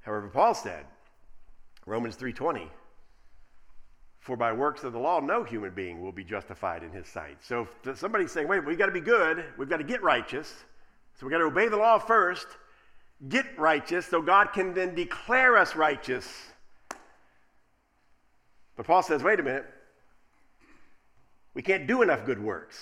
However, 0.00 0.28
Paul 0.28 0.54
said, 0.54 0.86
Romans 1.84 2.16
3:20, 2.16 2.68
for 4.20 4.36
by 4.36 4.52
works 4.52 4.82
of 4.82 4.92
the 4.92 4.98
law 4.98 5.20
no 5.20 5.44
human 5.44 5.72
being 5.72 6.02
will 6.02 6.12
be 6.12 6.24
justified 6.24 6.82
in 6.82 6.90
his 6.90 7.06
sight. 7.06 7.38
So 7.42 7.68
if 7.84 7.98
somebody's 7.98 8.32
saying, 8.32 8.48
wait, 8.48 8.64
we've 8.64 8.76
got 8.76 8.86
to 8.86 8.92
be 8.92 9.00
good, 9.00 9.44
we've 9.56 9.68
got 9.68 9.76
to 9.76 9.84
get 9.84 10.02
righteous, 10.02 10.64
so 11.14 11.26
we've 11.26 11.30
got 11.30 11.38
to 11.38 11.44
obey 11.44 11.68
the 11.68 11.76
law 11.76 11.98
first, 11.98 12.48
get 13.28 13.58
righteous, 13.58 14.06
so 14.06 14.20
God 14.20 14.52
can 14.52 14.74
then 14.74 14.94
declare 14.94 15.56
us 15.56 15.74
righteous. 15.74 16.26
But 18.76 18.86
Paul 18.86 19.02
says, 19.02 19.22
wait 19.22 19.40
a 19.40 19.42
minute, 19.42 19.66
we 21.54 21.62
can't 21.62 21.86
do 21.86 22.02
enough 22.02 22.26
good 22.26 22.42
works. 22.42 22.78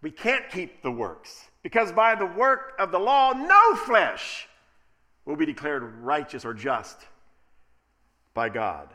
We 0.00 0.10
can't 0.10 0.48
keep 0.50 0.82
the 0.82 0.90
works 0.90 1.48
because 1.62 1.90
by 1.90 2.14
the 2.14 2.26
work 2.26 2.74
of 2.78 2.92
the 2.92 2.98
law, 2.98 3.32
no 3.32 3.74
flesh 3.74 4.46
will 5.24 5.36
be 5.36 5.46
declared 5.46 5.82
righteous 6.02 6.44
or 6.44 6.54
just 6.54 6.98
by 8.34 8.48
God. 8.48 8.88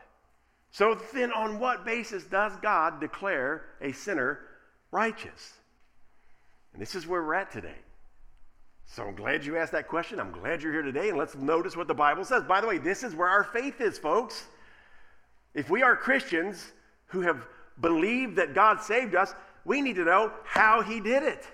So 0.71 0.95
then, 1.13 1.31
on 1.31 1.59
what 1.59 1.83
basis 1.83 2.25
does 2.25 2.53
God 2.61 3.01
declare 3.01 3.65
a 3.81 3.91
sinner 3.91 4.39
righteous? 4.91 5.53
And 6.73 6.81
this 6.81 6.93
is 6.93 7.07
where 7.07 7.23
we're 7.23 7.33
at 7.33 7.51
today. 7.51 7.77
So 8.91 9.03
I'm 9.03 9.15
glad 9.15 9.45
you 9.45 9.55
asked 9.55 9.73
that 9.73 9.87
question. 9.87 10.19
I'm 10.19 10.31
glad 10.31 10.63
you're 10.63 10.73
here 10.73 10.81
today. 10.81 11.09
And 11.09 11.17
let's 11.17 11.35
notice 11.35 11.77
what 11.77 11.87
the 11.87 11.93
Bible 11.93 12.25
says. 12.25 12.43
By 12.43 12.59
the 12.59 12.67
way, 12.67 12.79
this 12.79 13.03
is 13.03 13.13
where 13.13 13.27
our 13.27 13.43
faith 13.43 13.81
is, 13.81 13.99
folks. 13.99 14.47
If 15.53 15.69
we 15.69 15.83
are 15.83 15.95
Christians 15.95 16.71
who 17.07 17.21
have 17.21 17.45
believed 17.79 18.37
that 18.37 18.55
God 18.55 18.81
saved 18.81 19.13
us, 19.13 19.35
we 19.63 19.81
need 19.81 19.95
to 19.97 20.05
know 20.05 20.31
how 20.43 20.81
He 20.81 20.99
did 20.99 21.21
it. 21.21 21.45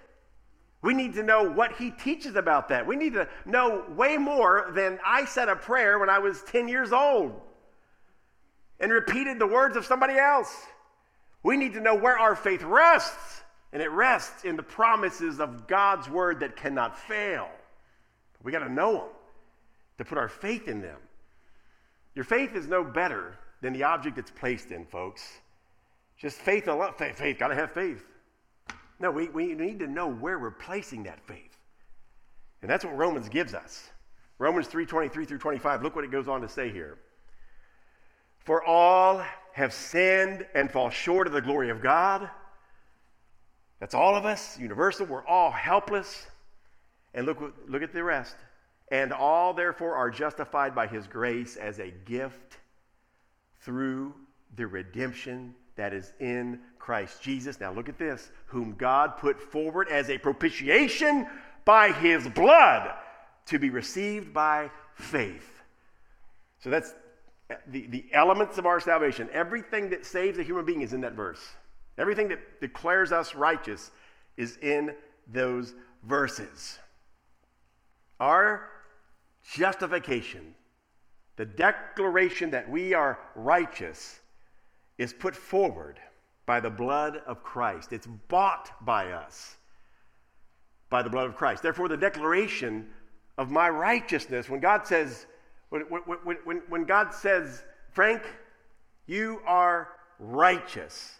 We 0.81 0.93
need 0.93 1.13
to 1.15 1.23
know 1.23 1.43
what 1.43 1.73
He 1.73 1.91
teaches 1.91 2.37
about 2.37 2.69
that. 2.69 2.87
We 2.87 2.95
need 2.95 3.13
to 3.13 3.27
know 3.45 3.83
way 3.89 4.17
more 4.17 4.71
than 4.73 4.97
I 5.05 5.25
said 5.25 5.49
a 5.49 5.57
prayer 5.57 5.99
when 5.99 6.09
I 6.09 6.19
was 6.19 6.41
10 6.43 6.69
years 6.69 6.93
old 6.93 7.33
and 8.79 8.93
repeated 8.93 9.39
the 9.39 9.47
words 9.47 9.75
of 9.75 9.85
somebody 9.85 10.13
else. 10.13 10.55
We 11.43 11.57
need 11.57 11.73
to 11.73 11.81
know 11.81 11.95
where 11.95 12.17
our 12.17 12.35
faith 12.35 12.63
rests, 12.63 13.41
and 13.73 13.81
it 13.81 13.89
rests 13.89 14.45
in 14.45 14.55
the 14.55 14.63
promises 14.63 15.39
of 15.39 15.67
God's 15.67 16.09
word 16.09 16.39
that 16.39 16.55
cannot 16.55 16.97
fail. 16.97 17.49
We 18.43 18.51
got 18.51 18.59
to 18.59 18.71
know 18.71 18.93
them 18.93 19.09
to 19.97 20.05
put 20.05 20.17
our 20.17 20.29
faith 20.29 20.67
in 20.67 20.81
them. 20.81 20.97
Your 22.13 22.25
faith 22.25 22.55
is 22.55 22.67
no 22.67 22.83
better 22.83 23.37
than 23.61 23.73
the 23.73 23.83
object 23.83 24.17
it's 24.17 24.31
placed 24.31 24.71
in, 24.71 24.85
folks. 24.85 25.39
Just 26.17 26.37
faith 26.37 26.67
alone. 26.67 26.93
Faith, 26.97 27.17
faith 27.17 27.37
got 27.39 27.49
to 27.49 27.55
have 27.55 27.71
faith. 27.71 28.05
No, 28.99 29.11
we, 29.11 29.29
we 29.29 29.53
need 29.53 29.79
to 29.79 29.87
know 29.87 30.07
where 30.07 30.39
we're 30.39 30.51
placing 30.51 31.03
that 31.03 31.19
faith. 31.25 31.57
And 32.61 32.69
that's 32.69 32.85
what 32.85 32.95
Romans 32.95 33.27
gives 33.27 33.53
us. 33.53 33.89
Romans 34.37 34.67
3 34.67 34.85
23 34.85 35.25
through 35.25 35.37
25. 35.37 35.83
Look 35.83 35.95
what 35.95 36.05
it 36.05 36.11
goes 36.11 36.27
on 36.27 36.41
to 36.41 36.47
say 36.49 36.71
here. 36.71 36.97
For 38.39 38.63
all 38.63 39.23
have 39.53 39.73
sinned 39.73 40.45
and 40.53 40.71
fall 40.71 40.89
short 40.89 41.27
of 41.27 41.33
the 41.33 41.41
glory 41.41 41.69
of 41.69 41.81
God. 41.81 42.29
That's 43.85 43.93
all 43.93 44.15
of 44.15 44.25
us, 44.25 44.57
universal. 44.57 45.05
We're 45.05 45.27
all 45.27 45.51
helpless. 45.51 46.25
And 47.13 47.27
look, 47.27 47.53
look 47.67 47.83
at 47.83 47.93
the 47.93 48.03
rest. 48.03 48.35
And 48.89 49.13
all, 49.13 49.53
therefore, 49.53 49.93
are 49.93 50.09
justified 50.09 50.73
by 50.73 50.87
his 50.87 51.05
grace 51.05 51.55
as 51.55 51.77
a 51.77 51.91
gift 51.91 52.57
through 53.61 54.15
the 54.55 54.65
redemption 54.65 55.53
that 55.75 55.93
is 55.93 56.13
in 56.19 56.61
Christ 56.79 57.21
Jesus. 57.21 57.59
Now 57.59 57.73
look 57.73 57.87
at 57.87 57.99
this, 57.99 58.31
whom 58.47 58.73
God 58.73 59.17
put 59.17 59.39
forward 59.39 59.87
as 59.89 60.09
a 60.09 60.17
propitiation 60.17 61.27
by 61.63 61.91
his 61.91 62.27
blood 62.27 62.91
to 63.45 63.59
be 63.59 63.69
received 63.69 64.33
by 64.33 64.71
faith. 64.95 65.61
So 66.57 66.71
that's 66.71 66.91
the, 67.67 67.85
the 67.85 68.05
elements 68.13 68.57
of 68.57 68.65
our 68.65 68.79
salvation. 68.79 69.29
Everything 69.31 69.91
that 69.91 70.07
saves 70.07 70.39
a 70.39 70.43
human 70.43 70.65
being 70.65 70.81
is 70.81 70.93
in 70.93 71.01
that 71.01 71.13
verse. 71.13 71.47
Everything 71.97 72.27
that 72.29 72.61
declares 72.61 73.11
us 73.11 73.35
righteous 73.35 73.91
is 74.37 74.57
in 74.61 74.93
those 75.31 75.73
verses. 76.03 76.79
Our 78.19 78.69
justification, 79.53 80.55
the 81.35 81.45
declaration 81.45 82.51
that 82.51 82.69
we 82.69 82.93
are 82.93 83.19
righteous, 83.35 84.19
is 84.97 85.13
put 85.13 85.35
forward 85.35 85.99
by 86.45 86.59
the 86.59 86.69
blood 86.69 87.21
of 87.25 87.43
Christ. 87.43 87.91
It's 87.91 88.07
bought 88.27 88.71
by 88.85 89.11
us 89.11 89.57
by 90.89 91.01
the 91.01 91.09
blood 91.09 91.27
of 91.27 91.35
Christ. 91.35 91.63
Therefore, 91.63 91.87
the 91.87 91.97
declaration 91.97 92.87
of 93.37 93.51
my 93.51 93.69
righteousness, 93.69 94.49
when 94.49 94.59
God 94.59 94.85
says, 94.85 95.25
when, 95.69 95.81
when, 95.81 96.37
when, 96.43 96.61
when 96.69 96.83
God 96.85 97.13
says, 97.13 97.63
Frank, 97.91 98.21
you 99.07 99.41
are 99.45 99.89
righteous, 100.19 101.19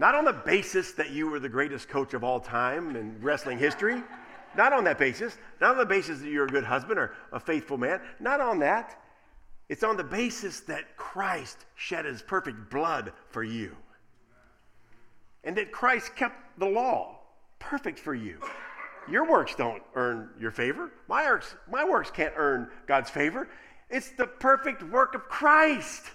not 0.00 0.14
on 0.14 0.24
the 0.24 0.32
basis 0.32 0.92
that 0.92 1.10
you 1.10 1.28
were 1.28 1.38
the 1.38 1.48
greatest 1.48 1.86
coach 1.86 2.14
of 2.14 2.24
all 2.24 2.40
time 2.40 2.96
in 2.96 3.20
wrestling 3.20 3.58
history, 3.58 4.02
not 4.56 4.72
on 4.72 4.82
that 4.82 4.96
basis, 4.96 5.36
not 5.60 5.72
on 5.72 5.76
the 5.76 5.84
basis 5.84 6.20
that 6.20 6.30
you're 6.30 6.46
a 6.46 6.48
good 6.48 6.64
husband 6.64 6.98
or 6.98 7.12
a 7.32 7.38
faithful 7.38 7.76
man, 7.76 8.00
not 8.18 8.40
on 8.40 8.58
that. 8.60 8.98
It's 9.68 9.84
on 9.84 9.98
the 9.98 10.02
basis 10.02 10.60
that 10.60 10.96
Christ 10.96 11.66
shed 11.74 12.06
his 12.06 12.22
perfect 12.22 12.70
blood 12.70 13.12
for 13.28 13.44
you. 13.44 13.76
And 15.44 15.54
that 15.58 15.70
Christ 15.70 16.16
kept 16.16 16.58
the 16.58 16.66
law 16.66 17.18
perfect 17.58 17.98
for 17.98 18.14
you. 18.14 18.38
Your 19.06 19.30
works 19.30 19.54
don't 19.54 19.82
earn 19.96 20.30
your 20.40 20.50
favor. 20.50 20.92
My 21.08 21.26
works, 21.26 21.54
my 21.70 21.84
works 21.84 22.10
can't 22.10 22.34
earn 22.38 22.70
God's 22.86 23.10
favor. 23.10 23.48
It's 23.90 24.12
the 24.12 24.26
perfect 24.26 24.82
work 24.82 25.14
of 25.14 25.28
Christ. 25.28 26.06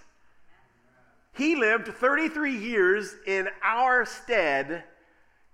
He 1.36 1.56
lived 1.56 1.88
33 1.88 2.58
years 2.58 3.16
in 3.28 3.50
our 3.62 4.06
stead, 4.06 4.86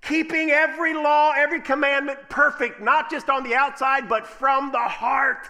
keeping 0.01 0.51
every 0.51 0.93
law, 0.93 1.33
every 1.35 1.59
commandment 1.59 2.19
perfect, 2.29 2.79
not 2.79 3.09
just 3.09 3.29
on 3.29 3.43
the 3.43 3.55
outside, 3.55 4.07
but 4.07 4.27
from 4.27 4.71
the 4.71 4.79
heart 4.79 5.47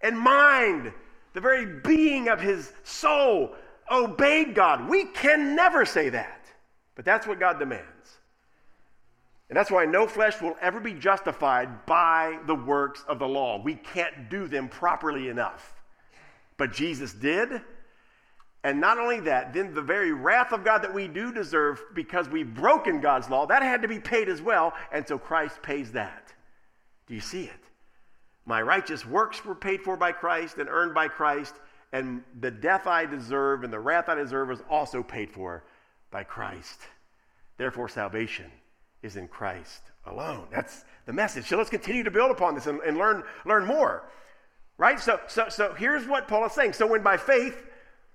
and 0.00 0.18
mind 0.18 0.92
the 1.34 1.40
very 1.42 1.66
being 1.66 2.28
of 2.28 2.40
his 2.40 2.72
soul, 2.84 3.54
obeyed 3.90 4.54
God. 4.54 4.88
We 4.88 5.04
can 5.04 5.54
never 5.54 5.84
say 5.84 6.08
that, 6.08 6.46
but 6.94 7.04
that's 7.04 7.26
what 7.26 7.38
God 7.38 7.58
demands. 7.58 7.84
And 9.50 9.56
that's 9.56 9.70
why 9.70 9.84
no 9.84 10.06
flesh 10.06 10.40
will 10.40 10.56
ever 10.60 10.80
be 10.80 10.94
justified 10.94 11.84
by 11.84 12.38
the 12.46 12.54
works 12.54 13.04
of 13.06 13.18
the 13.18 13.28
law. 13.28 13.62
We 13.62 13.74
can't 13.74 14.30
do 14.30 14.48
them 14.48 14.68
properly 14.68 15.28
enough. 15.28 15.74
But 16.56 16.72
Jesus 16.72 17.12
did. 17.12 17.60
And 18.66 18.80
not 18.80 18.98
only 18.98 19.20
that, 19.20 19.52
then 19.54 19.72
the 19.74 19.80
very 19.80 20.10
wrath 20.10 20.50
of 20.50 20.64
God 20.64 20.82
that 20.82 20.92
we 20.92 21.06
do 21.06 21.30
deserve 21.30 21.80
because 21.94 22.28
we've 22.28 22.52
broken 22.52 23.00
God's 23.00 23.30
law, 23.30 23.46
that 23.46 23.62
had 23.62 23.80
to 23.82 23.86
be 23.86 24.00
paid 24.00 24.28
as 24.28 24.42
well. 24.42 24.72
And 24.90 25.06
so 25.06 25.18
Christ 25.18 25.62
pays 25.62 25.92
that. 25.92 26.34
Do 27.06 27.14
you 27.14 27.20
see 27.20 27.44
it? 27.44 27.60
My 28.44 28.60
righteous 28.60 29.06
works 29.06 29.44
were 29.44 29.54
paid 29.54 29.82
for 29.82 29.96
by 29.96 30.10
Christ 30.10 30.58
and 30.58 30.68
earned 30.68 30.94
by 30.94 31.06
Christ, 31.06 31.54
and 31.92 32.24
the 32.40 32.50
death 32.50 32.88
I 32.88 33.06
deserve 33.06 33.62
and 33.62 33.72
the 33.72 33.78
wrath 33.78 34.08
I 34.08 34.16
deserve 34.16 34.50
is 34.50 34.58
also 34.68 35.00
paid 35.00 35.30
for 35.30 35.62
by 36.10 36.24
Christ. 36.24 36.80
Therefore, 37.58 37.88
salvation 37.88 38.50
is 39.00 39.14
in 39.14 39.28
Christ 39.28 39.82
alone. 40.06 40.48
That's 40.50 40.84
the 41.04 41.12
message. 41.12 41.46
So 41.46 41.56
let's 41.56 41.70
continue 41.70 42.02
to 42.02 42.10
build 42.10 42.32
upon 42.32 42.56
this 42.56 42.66
and, 42.66 42.80
and 42.80 42.96
learn, 42.96 43.22
learn 43.44 43.64
more. 43.64 44.10
Right? 44.76 44.98
So, 44.98 45.20
so, 45.28 45.48
so 45.50 45.72
here's 45.74 46.08
what 46.08 46.26
Paul 46.26 46.44
is 46.46 46.52
saying. 46.52 46.72
So 46.72 46.88
when 46.88 47.04
by 47.04 47.16
faith 47.16 47.62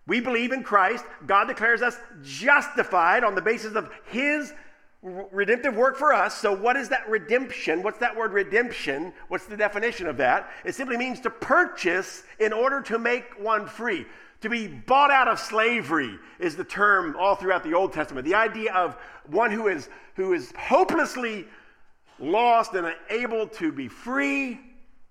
we 0.08 0.20
believe 0.20 0.51
in 0.51 0.63
Christ, 0.63 1.05
God 1.25 1.48
declares 1.48 1.81
us 1.81 1.98
justified 2.24 3.24
on 3.24 3.36
the 3.36 3.41
basis 3.41 3.75
of 3.75 3.89
his 4.05 4.53
redemptive 5.01 5.75
work 5.75 5.98
for 5.98 6.13
us. 6.13 6.36
So, 6.36 6.53
what 6.55 6.75
is 6.75 6.89
that 6.89 7.08
redemption? 7.10 7.81
What's 7.84 8.00
that 8.00 8.15
word 8.15 8.34
redemption? 8.34 9.13
What's 9.27 9.46
the 9.46 9.58
definition 9.58 10.08
of 10.08 10.17
that? 10.17 10.50
It 10.65 10.75
simply 10.75 10.98
means 10.98 11.20
to 11.22 11.29
purchase 11.29 12.24
in 12.39 12.53
order 12.53 12.81
to 12.84 13.00
make 13.00 13.39
one 13.39 13.67
free. 13.67 14.05
To 14.41 14.50
be 14.50 14.67
bought 14.67 15.12
out 15.12 15.27
of 15.27 15.39
slavery 15.39 16.17
is 16.39 16.55
the 16.55 16.63
term 16.63 17.15
all 17.17 17.36
throughout 17.36 17.63
the 17.63 17.75
Old 17.75 17.93
Testament. 17.93 18.25
The 18.25 18.36
idea 18.36 18.74
of 18.74 18.96
one 19.27 19.51
who 19.51 19.67
is, 19.67 19.88
who 20.15 20.34
is 20.34 20.51
hopelessly 20.58 21.46
lost 22.17 22.74
and 22.74 22.91
unable 23.10 23.48
to 23.48 23.72
be 23.72 23.88
free 23.88 24.60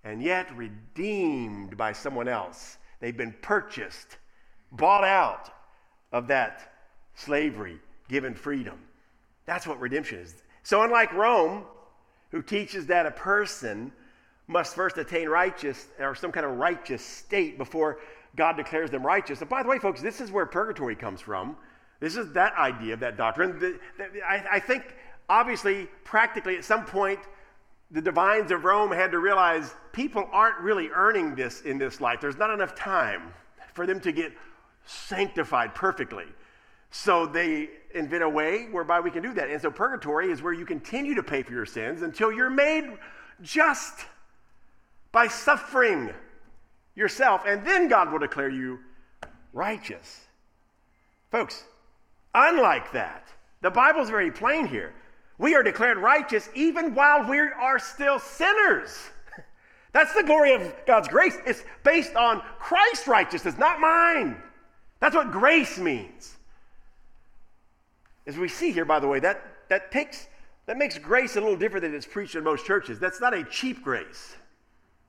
and 0.03 0.23
yet 0.23 0.55
redeemed 0.57 1.77
by 1.77 1.93
someone 1.93 2.27
else. 2.27 2.79
They've 3.01 3.17
been 3.17 3.35
purchased, 3.41 4.17
bought 4.73 5.05
out 5.05 5.51
of 6.13 6.29
that 6.29 6.73
slavery, 7.15 7.79
given 8.09 8.35
freedom. 8.35 8.79
That's 9.47 9.67
what 9.67 9.81
redemption 9.81 10.21
is. 10.21 10.35
So, 10.63 10.83
unlike 10.83 11.13
Rome, 11.13 11.65
who 12.31 12.43
teaches 12.43 12.87
that 12.87 13.07
a 13.07 13.11
person 13.11 13.93
must 14.47 14.75
first 14.75 14.99
attain 14.99 15.29
righteous 15.29 15.87
or 15.99 16.15
some 16.15 16.33
kind 16.33 16.45
of 16.45 16.57
righteous 16.57 17.05
state 17.05 17.57
before 17.57 17.99
God 18.37 18.57
declares 18.57 18.91
them 18.91 19.05
righteous. 19.05 19.41
And 19.41 19.49
by 19.49 19.63
the 19.63 19.69
way, 19.69 19.79
folks, 19.79 20.01
this 20.01 20.21
is 20.21 20.31
where 20.31 20.47
purgatory 20.47 20.97
comes 20.97 21.21
from. 21.21 21.57
This 22.01 22.17
is 22.17 22.33
that 22.33 22.55
idea 22.57 22.95
of 22.95 23.01
that 23.01 23.17
doctrine. 23.17 23.79
I 24.27 24.59
think, 24.59 24.95
obviously, 25.29 25.89
practically, 26.05 26.57
at 26.57 26.65
some 26.65 26.85
point, 26.85 27.21
the 27.91 28.01
divines 28.01 28.51
of 28.53 28.65
Rome 28.65 28.93
had 28.93 29.11
to 29.11 29.19
realize 29.19 29.75
people 29.93 30.29
aren't 30.33 30.59
really 30.61 30.89
earning 30.95 31.35
this 31.35 31.63
in 31.63 31.77
this 31.77 32.01
life. 32.01 32.21
There's 32.21 32.39
not 32.39 32.51
enough 32.51 32.75
time 32.75 33.35
for 33.75 33.87
them 33.87 34.01
to 34.01 34.13
get 34.13 34.33
sanctified 34.91 35.75
perfectly. 35.75 36.27
So 36.91 37.27
they 37.27 37.71
invent 37.95 38.23
a 38.23 38.29
way 38.29 38.67
whereby 38.71 39.01
we 39.01 39.11
can 39.11 39.23
do 39.23 39.33
that. 39.35 39.49
And 39.49 39.61
so 39.63 39.71
purgatory 39.71 40.31
is 40.31 40.43
where 40.43 40.53
you 40.53 40.67
continue 40.67 41.15
to 41.15 41.23
pay 41.23 41.43
for 41.43 41.53
your 41.53 41.67
sins 41.67 42.03
until 42.03 42.33
you're 42.33 42.51
made 42.51 42.91
just 43.41 44.07
by 45.13 45.29
suffering 45.29 46.11
yourself. 46.95 47.43
And 47.47 47.65
then 47.65 47.89
God 47.89 48.11
will 48.11 48.19
declare 48.19 48.49
you 48.49 48.81
righteous. 49.53 50.21
Folks, 51.31 51.63
unlike 52.35 52.91
that, 52.93 53.29
the 53.63 53.71
Bible's 53.71 54.11
very 54.11 54.33
plain 54.33 54.67
here. 54.67 54.93
We 55.39 55.55
are 55.55 55.63
declared 55.63 55.99
righteous 55.99 56.49
even 56.55 56.95
while 56.95 57.29
we 57.29 57.39
are 57.39 57.79
still 57.79 58.19
sinners. 58.19 58.99
That's 59.93 60.13
the 60.15 60.25
glory 60.25 60.55
of 60.55 60.75
God's 60.87 61.09
grace. 61.09 61.37
It's 61.47 61.65
based 61.85 62.17
on 62.17 62.43
Christ's 62.59 63.07
righteousness, 63.07 63.57
not 63.57 63.81
mine. 63.81 64.37
That's 65.01 65.15
what 65.15 65.33
grace 65.33 65.79
means. 65.79 66.37
As 68.27 68.37
we 68.37 68.49
see 68.49 68.71
here, 68.71 68.85
by 68.85 69.01
the 69.01 69.09
way, 69.09 69.19
that, 69.21 69.43
that 69.69 69.91
takes 69.91 70.29
that 70.67 70.77
makes 70.77 70.97
grace 70.99 71.35
a 71.35 71.41
little 71.41 71.57
different 71.57 71.83
than 71.83 71.95
it's 71.95 72.07
preached 72.07 72.37
in 72.37 72.45
most 72.45 72.65
churches. 72.65 73.01
That's 73.01 73.21
not 73.21 73.35
a 73.35 73.43
cheap 73.43 73.83
grace. 73.83 74.37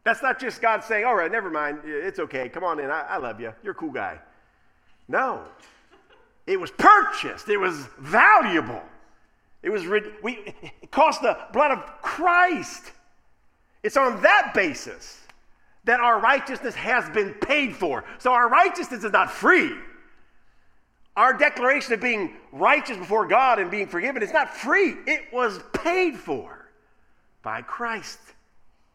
That's 0.03 0.24
not 0.24 0.39
just 0.39 0.60
God 0.60 0.83
saying, 0.83 1.05
all 1.05 1.13
right, 1.13 1.31
never 1.31 1.51
mind, 1.51 1.81
it's 1.86 2.17
okay, 2.17 2.50
come 2.50 2.63
on 2.63 2.79
in, 2.79 2.89
I, 2.89 3.01
I 3.01 3.17
love 3.17 3.39
you, 3.39 3.53
you're 3.62 3.74
a 3.74 3.75
cool 3.75 3.91
guy. 3.91 4.17
No. 5.07 5.43
It 6.48 6.60
was 6.60 6.71
purchased, 6.71 7.48
it 7.50 7.57
was 7.57 7.86
valuable. 8.00 8.81
It 9.62 9.69
was 9.69 9.86
we, 9.86 10.56
it 10.82 10.89
cost 10.89 11.21
the 11.21 11.38
blood 11.54 11.69
of 11.69 11.84
Christ. 12.01 12.91
It's 13.84 13.97
on 13.97 14.19
that 14.23 14.54
basis 14.56 15.20
that 15.84 16.00
our 16.00 16.20
righteousness 16.20 16.76
has 16.76 17.10
been 17.10 17.34
paid 17.36 17.76
for. 17.76 18.04
So 18.20 18.32
our 18.32 18.50
righteousness 18.50 19.04
is 19.04 19.12
not 19.12 19.32
free. 19.32 19.74
Our 21.15 21.34
declaration 21.34 21.94
of 21.94 22.02
being 22.02 22.36
righteous 22.52 22.98
before 22.98 23.28
God 23.28 23.60
and 23.60 23.70
being 23.70 23.88
forgiven 23.88 24.24
is 24.24 24.32
not 24.32 24.56
free, 24.56 24.96
it 25.06 25.24
was 25.34 25.60
paid 25.74 26.15
for 26.15 26.67
by 27.41 27.62
Christ's 27.62 28.34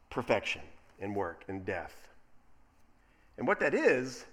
perfection 0.08 0.62
and 1.00 1.14
work 1.14 1.44
and 1.48 1.64
death. 1.66 2.08
And 3.36 3.46
what 3.46 3.60
that 3.60 3.74
is, 3.74 4.24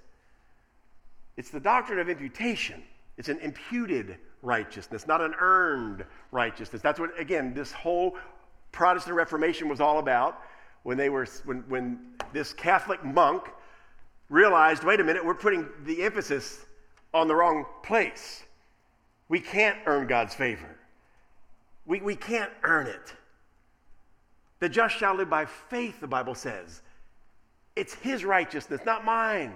it's 1.36 1.50
the 1.50 1.60
doctrine 1.60 2.00
of 2.00 2.08
imputation. 2.08 2.84
It's 3.18 3.30
an 3.30 3.40
imputed 3.40 4.18
righteousness, 4.42 5.08
not 5.08 5.22
an 5.22 5.34
earned 5.40 6.06
righteousness. 6.32 6.82
That's 6.82 7.00
what, 7.00 7.20
again, 7.20 7.54
this 7.54 7.72
whole 7.72 8.16
Protestant 8.72 9.16
Reformation 9.16 9.68
was 9.68 9.82
all 9.82 10.00
about 10.00 10.42
when 10.84 10.98
they 10.98 11.10
were 11.10 11.26
when, 11.46 11.64
when 11.68 12.00
this 12.32 12.54
Catholic 12.54 13.04
monk 13.04 13.50
realized, 14.30 14.84
wait 14.84 15.00
a 15.00 15.04
minute, 15.04 15.26
we're 15.26 15.34
putting 15.34 15.68
the 15.86 16.04
emphasis 16.04 16.66
on 17.14 17.28
the 17.28 17.36
wrong 17.36 17.66
place. 17.84 18.44
We 19.30 19.40
can't 19.40 19.78
earn 19.86 20.08
God's 20.08 20.34
favor. 20.34 20.78
We, 21.86 22.02
we 22.02 22.16
can't 22.16 22.52
earn 22.64 22.88
it. 22.88 23.14
The 24.60 24.70
just 24.70 24.96
shall 24.96 25.16
live 25.16 25.30
by 25.30 25.46
faith, 25.46 26.00
the 26.00 26.08
Bible 26.08 26.36
says. 26.36 26.82
It's 27.76 27.94
his 27.96 28.24
righteousness, 28.24 28.82
not 28.86 29.04
mine. 29.04 29.54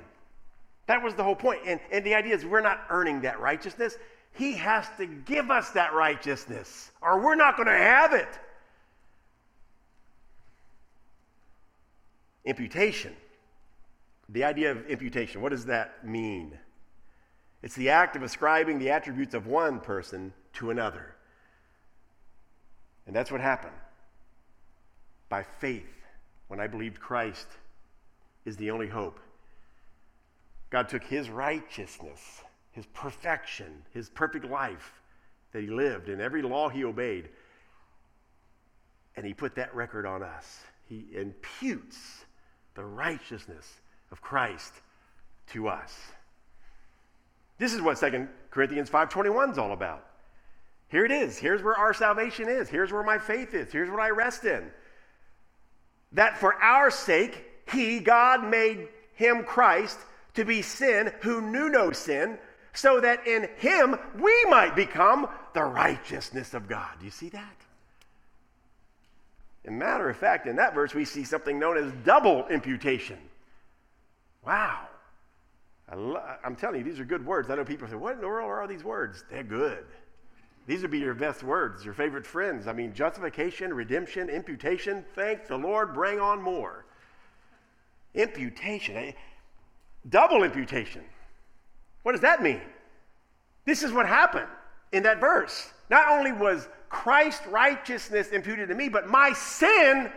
That 0.88 1.04
was 1.04 1.16
the 1.16 1.24
whole 1.24 1.36
point. 1.36 1.62
And, 1.66 1.80
and 1.92 2.06
the 2.06 2.16
idea 2.16 2.36
is 2.36 2.46
we're 2.46 2.62
not 2.62 2.82
earning 2.90 3.22
that 3.22 3.40
righteousness. 3.40 3.98
He 4.34 4.54
has 4.54 4.88
to 4.98 5.06
give 5.06 5.50
us 5.50 5.72
that 5.72 5.94
righteousness, 5.94 6.92
or 7.02 7.20
we're 7.20 7.36
not 7.36 7.56
going 7.56 7.68
to 7.68 7.74
have 7.74 8.14
it. 8.14 8.28
Imputation. 12.48 13.14
The 14.30 14.46
idea 14.46 14.72
of 14.72 14.88
imputation, 14.88 15.42
what 15.42 15.50
does 15.50 15.66
that 15.66 16.06
mean? 16.06 16.58
It's 17.62 17.76
the 17.76 17.90
act 17.90 18.16
of 18.16 18.24
ascribing 18.24 18.80
the 18.80 18.90
attributes 18.90 19.34
of 19.34 19.48
one 19.48 19.82
person 19.82 20.32
to 20.54 20.70
another. 20.70 21.14
And 23.06 23.14
that's 23.14 23.32
what 23.32 23.42
happened. 23.42 23.76
By 25.28 25.44
faith, 25.44 25.94
when 26.48 26.62
I 26.62 26.68
believed 26.68 27.02
Christ 27.02 27.48
is 28.46 28.56
the 28.56 28.72
only 28.72 28.88
hope, 28.88 29.20
God 30.70 30.88
took 30.88 31.04
his 31.04 31.30
righteousness, 31.30 32.44
his 32.72 32.86
perfection, 32.88 33.84
his 33.94 34.08
perfect 34.08 34.46
life 34.46 35.02
that 35.52 35.64
he 35.64 35.70
lived, 35.70 36.08
and 36.08 36.22
every 36.22 36.42
law 36.42 36.70
he 36.70 36.86
obeyed, 36.86 37.28
and 39.18 39.26
he 39.26 39.34
put 39.34 39.56
that 39.56 39.76
record 39.76 40.06
on 40.06 40.24
us. 40.24 40.62
He 40.88 41.08
imputes 41.14 42.24
the 42.78 42.86
righteousness 42.86 43.68
of 44.12 44.22
Christ 44.22 44.72
to 45.52 45.68
us. 45.68 45.98
This 47.58 47.74
is 47.74 47.82
what 47.82 48.00
2 48.00 48.28
Corinthians 48.52 48.90
5.21 48.90 49.52
is 49.52 49.58
all 49.58 49.74
about. 49.74 50.06
Here 50.90 51.04
it 51.04 51.12
is. 51.12 51.40
Here's 51.40 51.64
where 51.64 51.76
our 51.76 51.94
salvation 51.94 52.48
is. 52.48 52.70
Here's 52.70 52.94
where 52.94 53.04
my 53.04 53.18
faith 53.18 53.56
is. 53.56 53.72
Here's 53.72 53.90
what 53.90 54.00
I 54.00 54.12
rest 54.12 54.46
in. 54.46 54.72
That 56.14 56.38
for 56.38 56.54
our 56.62 56.92
sake, 56.92 57.44
he, 57.70 58.00
God, 58.00 58.48
made 58.48 58.88
him, 59.16 59.44
Christ, 59.44 59.98
to 60.36 60.46
be 60.46 60.62
sin 60.62 61.12
who 61.22 61.42
knew 61.42 61.70
no 61.70 61.92
sin, 61.92 62.38
so 62.74 63.02
that 63.02 63.26
in 63.26 63.50
him 63.58 63.98
we 64.20 64.46
might 64.50 64.76
become 64.76 65.28
the 65.54 65.64
righteousness 65.64 66.54
of 66.54 66.70
God. 66.70 66.92
Do 67.00 67.06
you 67.06 67.12
see 67.12 67.30
that? 67.30 67.56
In 69.68 69.78
matter 69.78 70.10
of 70.10 70.16
fact, 70.16 70.48
in 70.48 70.56
that 70.56 70.74
verse, 70.74 70.96
we 70.96 71.04
see 71.04 71.26
something 71.26 71.60
known 71.60 71.78
as 71.78 71.92
double 72.06 72.48
imputation. 72.48 73.18
Wow. 74.46 74.88
I 75.90 76.38
am 76.46 76.56
telling 76.56 76.80
you, 76.80 76.84
these 76.86 77.02
are 77.02 77.06
good 77.06 77.26
words. 77.26 77.50
I 77.50 77.56
know 77.56 77.66
people 77.66 77.88
say, 77.88 77.96
What 77.96 78.16
in 78.16 78.22
the 78.22 78.28
world 78.28 78.50
are 78.50 78.62
all 78.62 78.68
these 78.68 78.86
words? 78.86 79.26
They're 79.30 79.44
good. 79.44 79.86
These 80.68 80.82
would 80.82 80.92
be 80.92 81.00
your 81.00 81.14
best 81.14 81.44
words, 81.44 81.84
your 81.84 81.94
favorite 81.94 82.26
friends. 82.26 82.68
I 82.68 82.74
mean, 82.74 82.94
justification, 82.94 83.74
redemption, 83.74 84.30
imputation. 84.30 85.06
Thank 85.16 85.48
the 85.48 85.58
Lord, 85.58 85.94
bring 85.94 86.20
on 86.20 86.42
more. 86.42 86.86
Imputation, 88.16 88.96
eh? 88.96 89.12
double 90.10 90.44
imputation. 90.44 91.04
What 92.04 92.14
does 92.14 92.22
that 92.22 92.42
mean? 92.42 92.62
This 93.66 93.84
is 93.84 93.92
what 93.92 94.08
happened 94.08 94.48
in 94.92 95.04
that 95.04 95.20
verse. 95.20 95.72
Not 95.90 96.08
only 96.10 96.32
was 96.32 96.68
Christ's 96.90 97.46
righteousness 97.48 98.30
imputed 98.30 98.70
to 98.70 98.76
me, 98.76 98.90
but 98.90 99.08
my 99.08 99.34
sin 99.34 100.12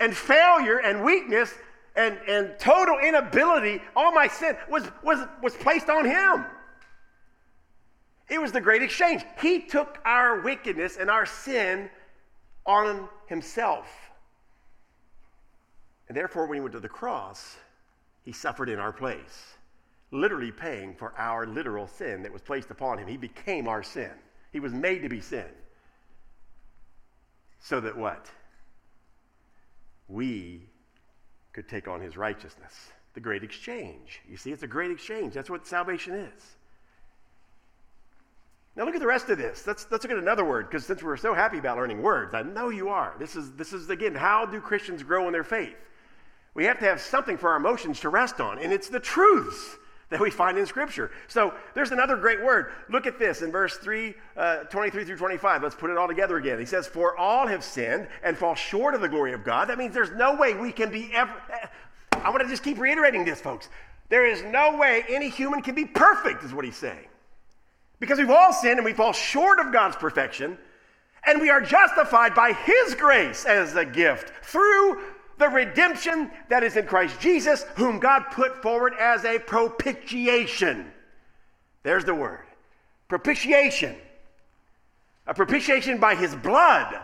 and 0.00 0.16
failure 0.16 0.78
and 0.78 1.04
weakness 1.04 1.52
and, 1.94 2.18
and 2.28 2.58
total 2.58 2.98
inability, 2.98 3.82
all 3.94 4.12
my 4.12 4.28
sin 4.28 4.56
was, 4.68 4.84
was, 5.02 5.26
was 5.42 5.54
placed 5.54 5.88
on 5.88 6.04
him. 6.04 6.44
It 8.28 8.40
was 8.40 8.52
the 8.52 8.60
great 8.60 8.82
exchange. 8.82 9.24
He 9.40 9.60
took 9.60 9.98
our 10.04 10.40
wickedness 10.40 10.96
and 10.98 11.08
our 11.08 11.26
sin 11.26 11.88
on 12.66 13.08
himself. 13.28 13.86
And 16.08 16.16
therefore, 16.16 16.46
when 16.46 16.56
he 16.56 16.60
went 16.60 16.72
to 16.72 16.80
the 16.80 16.88
cross, 16.88 17.56
he 18.24 18.32
suffered 18.32 18.68
in 18.68 18.78
our 18.78 18.92
place, 18.92 19.55
literally 20.16 20.50
paying 20.50 20.94
for 20.94 21.12
our 21.18 21.46
literal 21.46 21.86
sin 21.86 22.22
that 22.22 22.32
was 22.32 22.42
placed 22.42 22.70
upon 22.70 22.98
him. 22.98 23.06
He 23.06 23.16
became 23.16 23.68
our 23.68 23.82
sin. 23.82 24.10
He 24.52 24.60
was 24.60 24.72
made 24.72 25.02
to 25.02 25.08
be 25.08 25.20
sin. 25.20 25.46
So 27.60 27.80
that 27.80 27.96
what? 27.96 28.26
We 30.08 30.62
could 31.52 31.68
take 31.68 31.88
on 31.88 32.00
his 32.00 32.16
righteousness. 32.16 32.90
The 33.14 33.20
great 33.20 33.42
exchange. 33.42 34.20
You 34.28 34.36
see, 34.36 34.52
it's 34.52 34.62
a 34.62 34.68
great 34.68 34.90
exchange. 34.90 35.34
That's 35.34 35.50
what 35.50 35.66
salvation 35.66 36.14
is. 36.14 36.56
Now 38.76 38.84
look 38.84 38.94
at 38.94 39.00
the 39.00 39.06
rest 39.06 39.30
of 39.30 39.38
this. 39.38 39.66
Let's, 39.66 39.86
let's 39.90 40.04
look 40.04 40.12
at 40.12 40.18
another 40.18 40.44
word, 40.44 40.68
because 40.68 40.84
since 40.84 41.02
we're 41.02 41.16
so 41.16 41.32
happy 41.32 41.58
about 41.58 41.78
learning 41.78 42.02
words, 42.02 42.34
I 42.34 42.42
know 42.42 42.68
you 42.68 42.90
are. 42.90 43.14
This 43.18 43.34
is, 43.34 43.52
this 43.52 43.72
is, 43.72 43.88
again, 43.88 44.14
how 44.14 44.44
do 44.44 44.60
Christians 44.60 45.02
grow 45.02 45.26
in 45.26 45.32
their 45.32 45.44
faith? 45.44 45.76
We 46.52 46.66
have 46.66 46.78
to 46.80 46.84
have 46.84 47.00
something 47.00 47.38
for 47.38 47.50
our 47.50 47.56
emotions 47.56 48.00
to 48.00 48.10
rest 48.10 48.38
on, 48.38 48.58
and 48.58 48.72
it's 48.72 48.90
the 48.90 49.00
truths 49.00 49.78
that 50.10 50.20
we 50.20 50.30
find 50.30 50.56
in 50.56 50.66
Scripture. 50.66 51.10
So 51.26 51.52
there's 51.74 51.90
another 51.90 52.16
great 52.16 52.42
word. 52.42 52.72
Look 52.88 53.06
at 53.06 53.18
this 53.18 53.42
in 53.42 53.50
verse 53.50 53.76
3, 53.76 54.14
uh, 54.36 54.56
23 54.64 55.04
through 55.04 55.16
25. 55.16 55.62
Let's 55.62 55.74
put 55.74 55.90
it 55.90 55.96
all 55.96 56.06
together 56.06 56.36
again. 56.36 56.58
He 56.58 56.64
says, 56.64 56.86
For 56.86 57.16
all 57.16 57.46
have 57.46 57.64
sinned 57.64 58.06
and 58.22 58.36
fall 58.36 58.54
short 58.54 58.94
of 58.94 59.00
the 59.00 59.08
glory 59.08 59.32
of 59.32 59.44
God. 59.44 59.68
That 59.68 59.78
means 59.78 59.94
there's 59.94 60.12
no 60.12 60.36
way 60.36 60.54
we 60.54 60.70
can 60.70 60.90
be 60.90 61.10
ever. 61.12 61.32
I 62.12 62.30
want 62.30 62.42
to 62.42 62.48
just 62.48 62.62
keep 62.62 62.78
reiterating 62.78 63.24
this, 63.24 63.40
folks. 63.40 63.68
There 64.08 64.24
is 64.24 64.42
no 64.44 64.76
way 64.76 65.04
any 65.08 65.28
human 65.28 65.62
can 65.62 65.74
be 65.74 65.84
perfect, 65.84 66.44
is 66.44 66.54
what 66.54 66.64
he's 66.64 66.76
saying. 66.76 67.08
Because 67.98 68.18
we've 68.18 68.30
all 68.30 68.52
sinned 68.52 68.78
and 68.78 68.84
we 68.84 68.92
fall 68.92 69.12
short 69.12 69.58
of 69.58 69.72
God's 69.72 69.96
perfection, 69.96 70.58
and 71.24 71.40
we 71.40 71.50
are 71.50 71.60
justified 71.60 72.34
by 72.34 72.52
His 72.52 72.94
grace 72.94 73.44
as 73.44 73.74
a 73.74 73.84
gift 73.84 74.32
through 74.44 75.02
the 75.38 75.48
redemption 75.48 76.30
that 76.48 76.62
is 76.62 76.76
in 76.76 76.86
Christ 76.86 77.20
Jesus, 77.20 77.64
whom 77.76 77.98
God 77.98 78.24
put 78.32 78.62
forward 78.62 78.94
as 78.98 79.24
a 79.24 79.38
propitiation. 79.38 80.90
There's 81.82 82.04
the 82.04 82.14
word 82.14 82.40
propitiation. 83.08 83.94
A 85.28 85.34
propitiation 85.34 85.98
by 85.98 86.14
His 86.14 86.34
blood. 86.34 86.94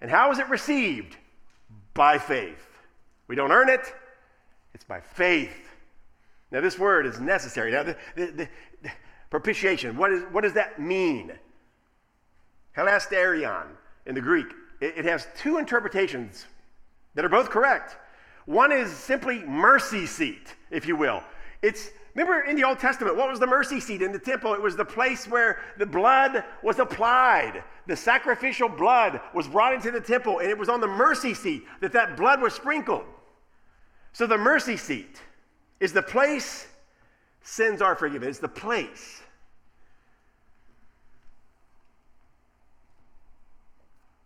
And 0.00 0.10
how 0.10 0.30
is 0.30 0.38
it 0.38 0.48
received? 0.48 1.16
By 1.94 2.18
faith. 2.18 2.64
We 3.26 3.36
don't 3.36 3.50
earn 3.50 3.68
it, 3.68 3.92
it's 4.74 4.84
by 4.84 5.00
faith. 5.00 5.52
Now, 6.50 6.60
this 6.60 6.78
word 6.78 7.06
is 7.06 7.20
necessary. 7.20 7.72
Now, 7.72 7.82
the, 7.82 7.96
the, 8.14 8.26
the, 8.32 8.48
Propitiation. 9.30 9.96
What, 9.96 10.12
is, 10.12 10.22
what 10.32 10.42
does 10.42 10.54
that 10.54 10.80
mean? 10.80 11.32
Hilasterion 12.76 13.66
in 14.06 14.14
the 14.14 14.20
Greek. 14.20 14.46
It, 14.80 14.98
it 14.98 15.04
has 15.04 15.26
two 15.36 15.58
interpretations 15.58 16.46
that 17.18 17.24
are 17.24 17.28
both 17.28 17.50
correct. 17.50 17.96
One 18.46 18.70
is 18.70 18.92
simply 18.92 19.40
mercy 19.40 20.06
seat, 20.06 20.54
if 20.70 20.86
you 20.86 20.94
will. 20.94 21.20
It's 21.62 21.90
remember 22.14 22.42
in 22.42 22.54
the 22.54 22.62
Old 22.62 22.78
Testament, 22.78 23.16
what 23.16 23.28
was 23.28 23.40
the 23.40 23.46
mercy 23.48 23.80
seat 23.80 24.02
in 24.02 24.12
the 24.12 24.20
temple? 24.20 24.54
It 24.54 24.62
was 24.62 24.76
the 24.76 24.84
place 24.84 25.26
where 25.26 25.58
the 25.78 25.84
blood 25.84 26.44
was 26.62 26.78
applied. 26.78 27.64
The 27.88 27.96
sacrificial 27.96 28.68
blood 28.68 29.20
was 29.34 29.48
brought 29.48 29.74
into 29.74 29.90
the 29.90 30.00
temple, 30.00 30.38
and 30.38 30.48
it 30.48 30.56
was 30.56 30.68
on 30.68 30.80
the 30.80 30.86
mercy 30.86 31.34
seat 31.34 31.64
that 31.80 31.92
that 31.92 32.16
blood 32.16 32.40
was 32.40 32.54
sprinkled. 32.54 33.04
So 34.12 34.24
the 34.28 34.38
mercy 34.38 34.76
seat 34.76 35.20
is 35.80 35.92
the 35.92 36.02
place 36.02 36.68
sins 37.42 37.82
are 37.82 37.96
forgiven. 37.96 38.28
It's 38.28 38.38
the 38.38 38.46
place. 38.46 39.22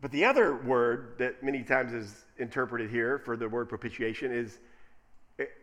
But 0.03 0.11
the 0.11 0.25
other 0.25 0.57
word 0.57 1.15
that 1.19 1.45
many 1.45 1.62
times 1.62 1.93
is 1.93 2.25
interpreted 2.37 2.91
here 2.91 3.21
for 3.21 3.37
the 3.37 3.49
word 3.49 3.69
propitiation 3.69 4.33
is 4.33 4.59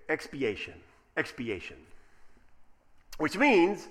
expiation. 0.07 0.73
Expiation. 1.17 1.75
Which 3.17 3.37
means 3.37 3.89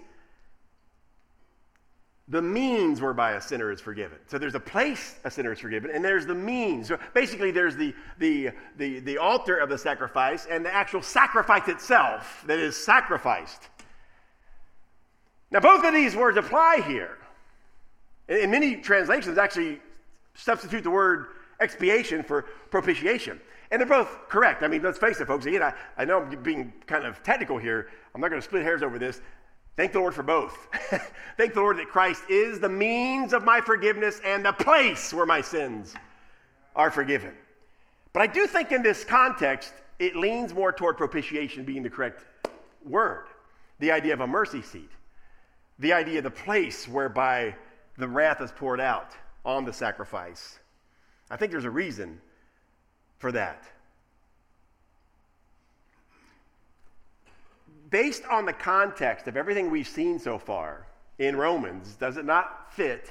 the 2.28 2.40
means 2.40 3.00
whereby 3.02 3.32
a 3.32 3.40
sinner 3.42 3.70
is 3.70 3.80
forgiven. 3.80 4.18
So 4.26 4.38
there's 4.38 4.54
a 4.54 4.60
place 4.60 5.16
a 5.24 5.30
sinner 5.30 5.52
is 5.52 5.58
forgiven, 5.58 5.90
and 5.90 6.02
there's 6.02 6.24
the 6.24 6.34
means. 6.34 6.88
So 6.88 6.98
basically, 7.12 7.50
there's 7.50 7.76
the, 7.76 7.94
the, 8.18 8.50
the, 8.78 9.00
the 9.00 9.18
altar 9.18 9.56
of 9.56 9.68
the 9.68 9.78
sacrifice 9.78 10.46
and 10.46 10.64
the 10.64 10.72
actual 10.72 11.02
sacrifice 11.02 11.68
itself 11.68 12.42
that 12.46 12.58
is 12.58 12.74
sacrificed. 12.74 13.68
Now, 15.50 15.60
both 15.60 15.84
of 15.84 15.92
these 15.92 16.16
words 16.16 16.38
apply 16.38 16.82
here. 16.86 17.18
In, 18.28 18.36
in 18.36 18.50
many 18.50 18.76
translations, 18.76 19.36
actually, 19.36 19.80
substitute 20.38 20.84
the 20.84 20.90
word 20.90 21.26
expiation 21.60 22.22
for 22.22 22.42
propitiation. 22.70 23.40
And 23.70 23.80
they're 23.80 23.88
both 23.88 24.28
correct. 24.28 24.62
I 24.62 24.68
mean, 24.68 24.82
let's 24.82 24.98
face 24.98 25.20
it, 25.20 25.26
folks. 25.26 25.44
Again, 25.44 25.62
I, 25.62 25.74
I 25.96 26.04
know 26.04 26.22
I'm 26.22 26.42
being 26.42 26.72
kind 26.86 27.04
of 27.04 27.22
technical 27.22 27.58
here. 27.58 27.88
I'm 28.14 28.20
not 28.20 28.30
going 28.30 28.40
to 28.40 28.44
split 28.46 28.62
hairs 28.62 28.82
over 28.82 28.98
this. 28.98 29.20
Thank 29.76 29.92
the 29.92 30.00
Lord 30.00 30.14
for 30.14 30.22
both. 30.22 30.68
Thank 31.36 31.54
the 31.54 31.60
Lord 31.60 31.78
that 31.78 31.88
Christ 31.88 32.22
is 32.28 32.58
the 32.58 32.68
means 32.68 33.32
of 33.32 33.44
my 33.44 33.60
forgiveness 33.60 34.20
and 34.24 34.44
the 34.44 34.52
place 34.52 35.12
where 35.12 35.26
my 35.26 35.40
sins 35.40 35.94
are 36.74 36.90
forgiven. 36.90 37.32
But 38.12 38.22
I 38.22 38.26
do 38.26 38.46
think 38.46 38.72
in 38.72 38.82
this 38.82 39.04
context, 39.04 39.74
it 39.98 40.16
leans 40.16 40.54
more 40.54 40.72
toward 40.72 40.96
propitiation 40.96 41.64
being 41.64 41.82
the 41.82 41.90
correct 41.90 42.24
word. 42.84 43.26
The 43.80 43.92
idea 43.92 44.14
of 44.14 44.20
a 44.20 44.26
mercy 44.26 44.62
seat, 44.62 44.90
the 45.78 45.92
idea 45.92 46.18
of 46.18 46.24
the 46.24 46.30
place 46.30 46.88
whereby 46.88 47.54
the 47.98 48.08
wrath 48.08 48.40
is 48.40 48.50
poured 48.50 48.80
out 48.80 49.12
on 49.44 49.64
the 49.64 49.72
sacrifice. 49.72 50.58
I 51.30 51.36
think 51.36 51.52
there's 51.52 51.64
a 51.64 51.70
reason 51.70 52.20
for 53.18 53.32
that. 53.32 53.64
Based 57.90 58.22
on 58.30 58.44
the 58.44 58.52
context 58.52 59.28
of 59.28 59.36
everything 59.36 59.70
we've 59.70 59.88
seen 59.88 60.18
so 60.18 60.38
far 60.38 60.86
in 61.18 61.36
Romans, 61.36 61.96
does 61.96 62.16
it 62.16 62.24
not 62.24 62.72
fit 62.74 63.10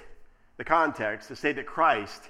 the 0.58 0.64
context 0.64 1.28
to 1.30 1.36
say 1.36 1.52
that 1.54 1.66
Christ 1.66 2.30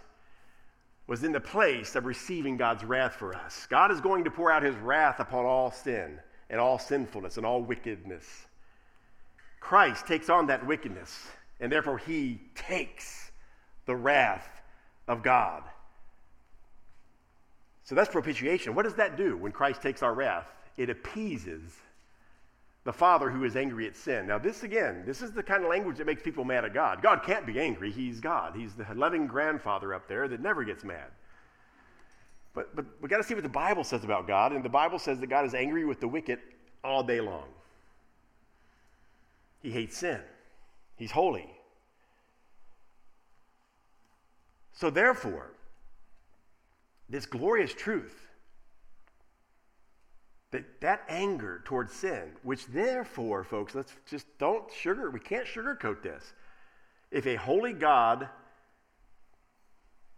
was 1.07 1.23
in 1.23 1.31
the 1.31 1.39
place 1.39 1.95
of 1.95 2.05
receiving 2.05 2.57
God's 2.57 2.83
wrath 2.83 3.15
for 3.15 3.33
us? 3.35 3.67
God 3.69 3.91
is 3.91 4.01
going 4.01 4.23
to 4.23 4.31
pour 4.31 4.51
out 4.51 4.63
his 4.63 4.75
wrath 4.77 5.19
upon 5.19 5.45
all 5.45 5.71
sin 5.71 6.19
and 6.49 6.59
all 6.59 6.79
sinfulness 6.79 7.37
and 7.37 7.45
all 7.45 7.61
wickedness. 7.61 8.45
Christ 9.59 10.07
takes 10.07 10.29
on 10.29 10.47
that 10.47 10.65
wickedness, 10.65 11.27
and 11.59 11.71
therefore 11.71 11.97
he 11.97 12.39
takes 12.55 13.26
the 13.87 13.95
wrath 13.95 14.47
of 15.07 15.23
God. 15.23 15.63
So 17.83 17.95
that's 17.95 18.09
propitiation. 18.09 18.75
What 18.75 18.83
does 18.83 18.95
that 18.95 19.17
do 19.17 19.37
when 19.37 19.51
Christ 19.51 19.81
takes 19.81 20.03
our 20.03 20.13
wrath? 20.13 20.45
It 20.75 20.89
appeases 20.89 21.61
the 22.83 22.93
Father 22.93 23.29
who 23.29 23.43
is 23.43 23.55
angry 23.55 23.87
at 23.87 23.95
sin. 23.95 24.27
Now, 24.27 24.37
this 24.37 24.63
again, 24.63 25.03
this 25.05 25.21
is 25.21 25.31
the 25.31 25.41
kind 25.41 25.63
of 25.63 25.69
language 25.69 25.97
that 25.97 26.05
makes 26.05 26.21
people 26.21 26.45
mad 26.45 26.65
at 26.65 26.73
God. 26.73 27.01
God 27.01 27.23
can't 27.23 27.45
be 27.45 27.59
angry. 27.59 27.91
He's 27.91 28.19
God. 28.19 28.55
He's 28.55 28.73
the 28.75 28.85
loving 28.93 29.25
grandfather 29.25 29.93
up 29.93 30.07
there 30.07 30.27
that 30.27 30.41
never 30.41 30.63
gets 30.63 30.83
mad. 30.83 31.07
But, 32.53 32.75
but 32.75 32.85
we 33.01 33.09
got 33.09 33.17
to 33.17 33.23
see 33.23 33.33
what 33.33 33.43
the 33.43 33.49
Bible 33.49 33.83
says 33.83 34.03
about 34.03 34.27
God. 34.27 34.51
And 34.51 34.63
the 34.63 34.69
Bible 34.69 34.99
says 34.99 35.19
that 35.19 35.27
God 35.27 35.45
is 35.45 35.53
angry 35.53 35.85
with 35.85 35.99
the 35.99 36.07
wicked 36.07 36.39
all 36.83 37.03
day 37.03 37.21
long. 37.21 37.45
He 39.61 39.71
hates 39.71 39.97
sin, 39.97 40.19
He's 40.97 41.11
holy. 41.11 41.49
So, 44.79 44.91
therefore, 44.91 45.51
this 47.09 47.25
glorious 47.25 47.73
truth 47.73 48.27
that 50.51 50.81
that 50.81 51.01
anger 51.09 51.63
towards 51.65 51.93
sin, 51.93 52.31
which 52.43 52.67
therefore, 52.67 53.43
folks, 53.43 53.73
let's 53.73 53.91
just 54.07 54.27
don't 54.37 54.71
sugar, 54.71 55.09
we 55.09 55.19
can't 55.19 55.47
sugarcoat 55.47 56.03
this. 56.03 56.33
If 57.09 57.25
a 57.25 57.35
holy 57.35 57.73
God 57.73 58.29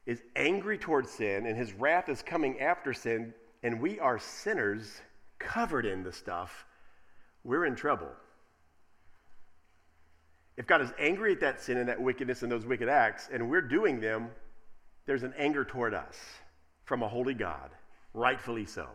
is 0.06 0.22
angry 0.36 0.78
towards 0.78 1.10
sin 1.10 1.46
and 1.46 1.58
his 1.58 1.72
wrath 1.72 2.10
is 2.10 2.22
coming 2.22 2.60
after 2.60 2.92
sin, 2.94 3.34
and 3.64 3.80
we 3.80 3.98
are 4.00 4.20
sinners 4.20 5.02
covered 5.40 5.86
in 5.86 6.04
the 6.04 6.12
stuff, 6.12 6.66
we're 7.46 7.66
in 7.66 7.76
trouble. 7.76 8.10
If 10.58 10.68
God 10.68 10.82
is 10.82 10.92
angry 11.00 11.32
at 11.32 11.40
that 11.40 11.62
sin 11.62 11.78
and 11.78 11.88
that 11.88 12.02
wickedness 12.02 12.44
and 12.44 12.52
those 12.52 12.66
wicked 12.66 12.90
acts, 12.90 13.30
and 13.32 13.50
we're 13.50 13.62
doing 13.62 14.02
them, 14.02 14.30
there's 15.06 15.24
an 15.24 15.34
anger 15.38 15.64
toward 15.64 15.94
us 15.94 16.18
from 16.86 17.04
a 17.04 17.08
holy 17.08 17.34
God, 17.34 17.70
rightfully 18.14 18.66
so. 18.66 18.88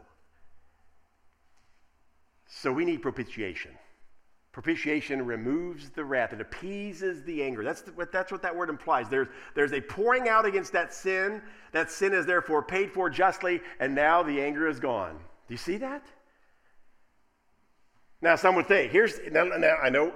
So 2.46 2.72
we 2.72 2.84
need 2.84 3.02
propitiation. 3.02 3.72
Propitiation 4.52 5.26
removes 5.26 5.90
the 5.90 6.04
wrath, 6.04 6.32
it 6.32 6.40
appeases 6.40 7.24
the 7.24 7.42
anger. 7.42 7.64
That's, 7.64 7.80
the, 7.80 8.08
that's 8.12 8.30
what 8.30 8.40
that 8.42 8.54
word 8.54 8.68
implies. 8.68 9.08
There's, 9.08 9.26
there's 9.56 9.72
a 9.72 9.80
pouring 9.80 10.28
out 10.28 10.46
against 10.46 10.72
that 10.74 10.94
sin. 10.94 11.42
That 11.72 11.90
sin 11.90 12.12
is 12.12 12.24
therefore 12.24 12.62
paid 12.62 12.92
for 12.92 13.10
justly, 13.10 13.60
and 13.80 13.94
now 13.96 14.22
the 14.22 14.40
anger 14.40 14.68
is 14.68 14.78
gone. 14.78 15.16
Do 15.48 15.54
you 15.54 15.58
see 15.58 15.76
that? 15.78 16.06
Now, 18.22 18.36
some 18.36 18.54
would 18.54 18.68
think, 18.68 18.92
here's, 18.92 19.18
now, 19.32 19.44
now 19.44 19.74
I 19.82 19.90
know, 19.90 20.14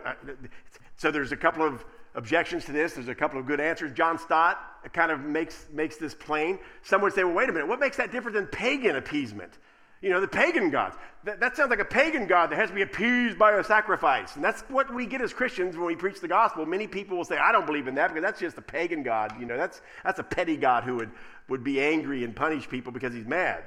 so 0.96 1.10
there's 1.10 1.32
a 1.32 1.36
couple 1.36 1.66
of 1.66 1.84
objections 2.18 2.64
to 2.64 2.72
this. 2.72 2.94
There's 2.94 3.08
a 3.08 3.14
couple 3.14 3.38
of 3.38 3.46
good 3.46 3.60
answers. 3.60 3.92
John 3.92 4.18
Stott 4.18 4.58
kind 4.92 5.12
of 5.12 5.20
makes, 5.20 5.66
makes 5.72 5.96
this 5.96 6.14
plain. 6.14 6.58
Some 6.82 7.00
would 7.02 7.12
say, 7.12 7.22
well, 7.22 7.34
wait 7.34 7.48
a 7.48 7.52
minute, 7.52 7.68
what 7.68 7.78
makes 7.78 7.96
that 7.96 8.10
different 8.10 8.36
than 8.36 8.46
pagan 8.46 8.96
appeasement? 8.96 9.52
You 10.02 10.10
know, 10.10 10.20
the 10.20 10.28
pagan 10.28 10.70
gods. 10.70 10.96
That, 11.24 11.40
that, 11.40 11.56
sounds 11.56 11.70
like 11.70 11.80
a 11.80 11.84
pagan 11.84 12.26
God 12.26 12.50
that 12.50 12.56
has 12.56 12.70
to 12.70 12.74
be 12.74 12.82
appeased 12.82 13.38
by 13.38 13.52
a 13.52 13.64
sacrifice. 13.64 14.36
And 14.36 14.44
that's 14.44 14.62
what 14.62 14.92
we 14.92 15.06
get 15.06 15.20
as 15.20 15.32
Christians 15.32 15.76
when 15.76 15.86
we 15.86 15.96
preach 15.96 16.20
the 16.20 16.28
gospel. 16.28 16.66
Many 16.66 16.86
people 16.86 17.16
will 17.16 17.24
say, 17.24 17.36
I 17.36 17.52
don't 17.52 17.66
believe 17.66 17.88
in 17.88 17.94
that 17.96 18.08
because 18.08 18.22
that's 18.22 18.40
just 18.40 18.58
a 18.58 18.62
pagan 18.62 19.02
God. 19.02 19.34
You 19.40 19.46
know, 19.46 19.56
that's, 19.56 19.80
that's 20.04 20.18
a 20.18 20.24
petty 20.24 20.56
God 20.56 20.84
who 20.84 20.96
would, 20.96 21.10
would 21.48 21.64
be 21.64 21.80
angry 21.80 22.24
and 22.24 22.34
punish 22.34 22.68
people 22.68 22.92
because 22.92 23.14
he's 23.14 23.26
mad. 23.26 23.64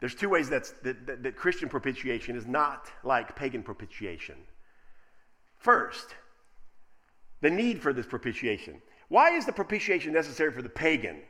There's 0.00 0.14
two 0.14 0.28
ways 0.28 0.50
that, 0.50 0.70
that, 0.82 1.22
that 1.22 1.36
Christian 1.36 1.68
propitiation 1.68 2.36
is 2.36 2.46
not 2.46 2.86
like 3.02 3.34
pagan 3.36 3.62
propitiation. 3.62 4.36
First, 5.58 6.14
the 7.40 7.50
need 7.50 7.82
for 7.82 7.92
this 7.92 8.06
propitiation. 8.06 8.80
Why 9.08 9.30
is 9.30 9.46
the 9.46 9.52
propitiation 9.52 10.12
necessary 10.12 10.52
for 10.52 10.62
the 10.62 10.68
pagan? 10.68 11.20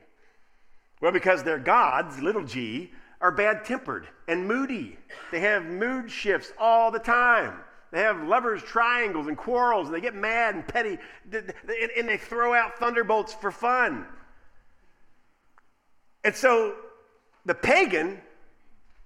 Well, 1.00 1.12
because 1.12 1.42
their 1.42 1.58
gods, 1.58 2.20
little 2.20 2.44
g, 2.44 2.92
are 3.20 3.30
bad 3.32 3.64
tempered 3.64 4.08
and 4.28 4.46
moody. 4.46 4.98
They 5.30 5.40
have 5.40 5.64
mood 5.64 6.10
shifts 6.10 6.52
all 6.58 6.90
the 6.90 6.98
time. 6.98 7.58
They 7.92 8.00
have 8.00 8.22
lovers' 8.24 8.62
triangles 8.62 9.26
and 9.26 9.36
quarrels, 9.36 9.86
and 9.86 9.94
they 9.94 10.00
get 10.00 10.14
mad 10.14 10.54
and 10.54 10.66
petty, 10.66 10.98
and 11.32 12.08
they 12.08 12.16
throw 12.16 12.52
out 12.52 12.78
thunderbolts 12.78 13.32
for 13.34 13.50
fun. 13.50 14.06
And 16.24 16.34
so 16.34 16.74
the 17.44 17.54
pagan 17.54 18.20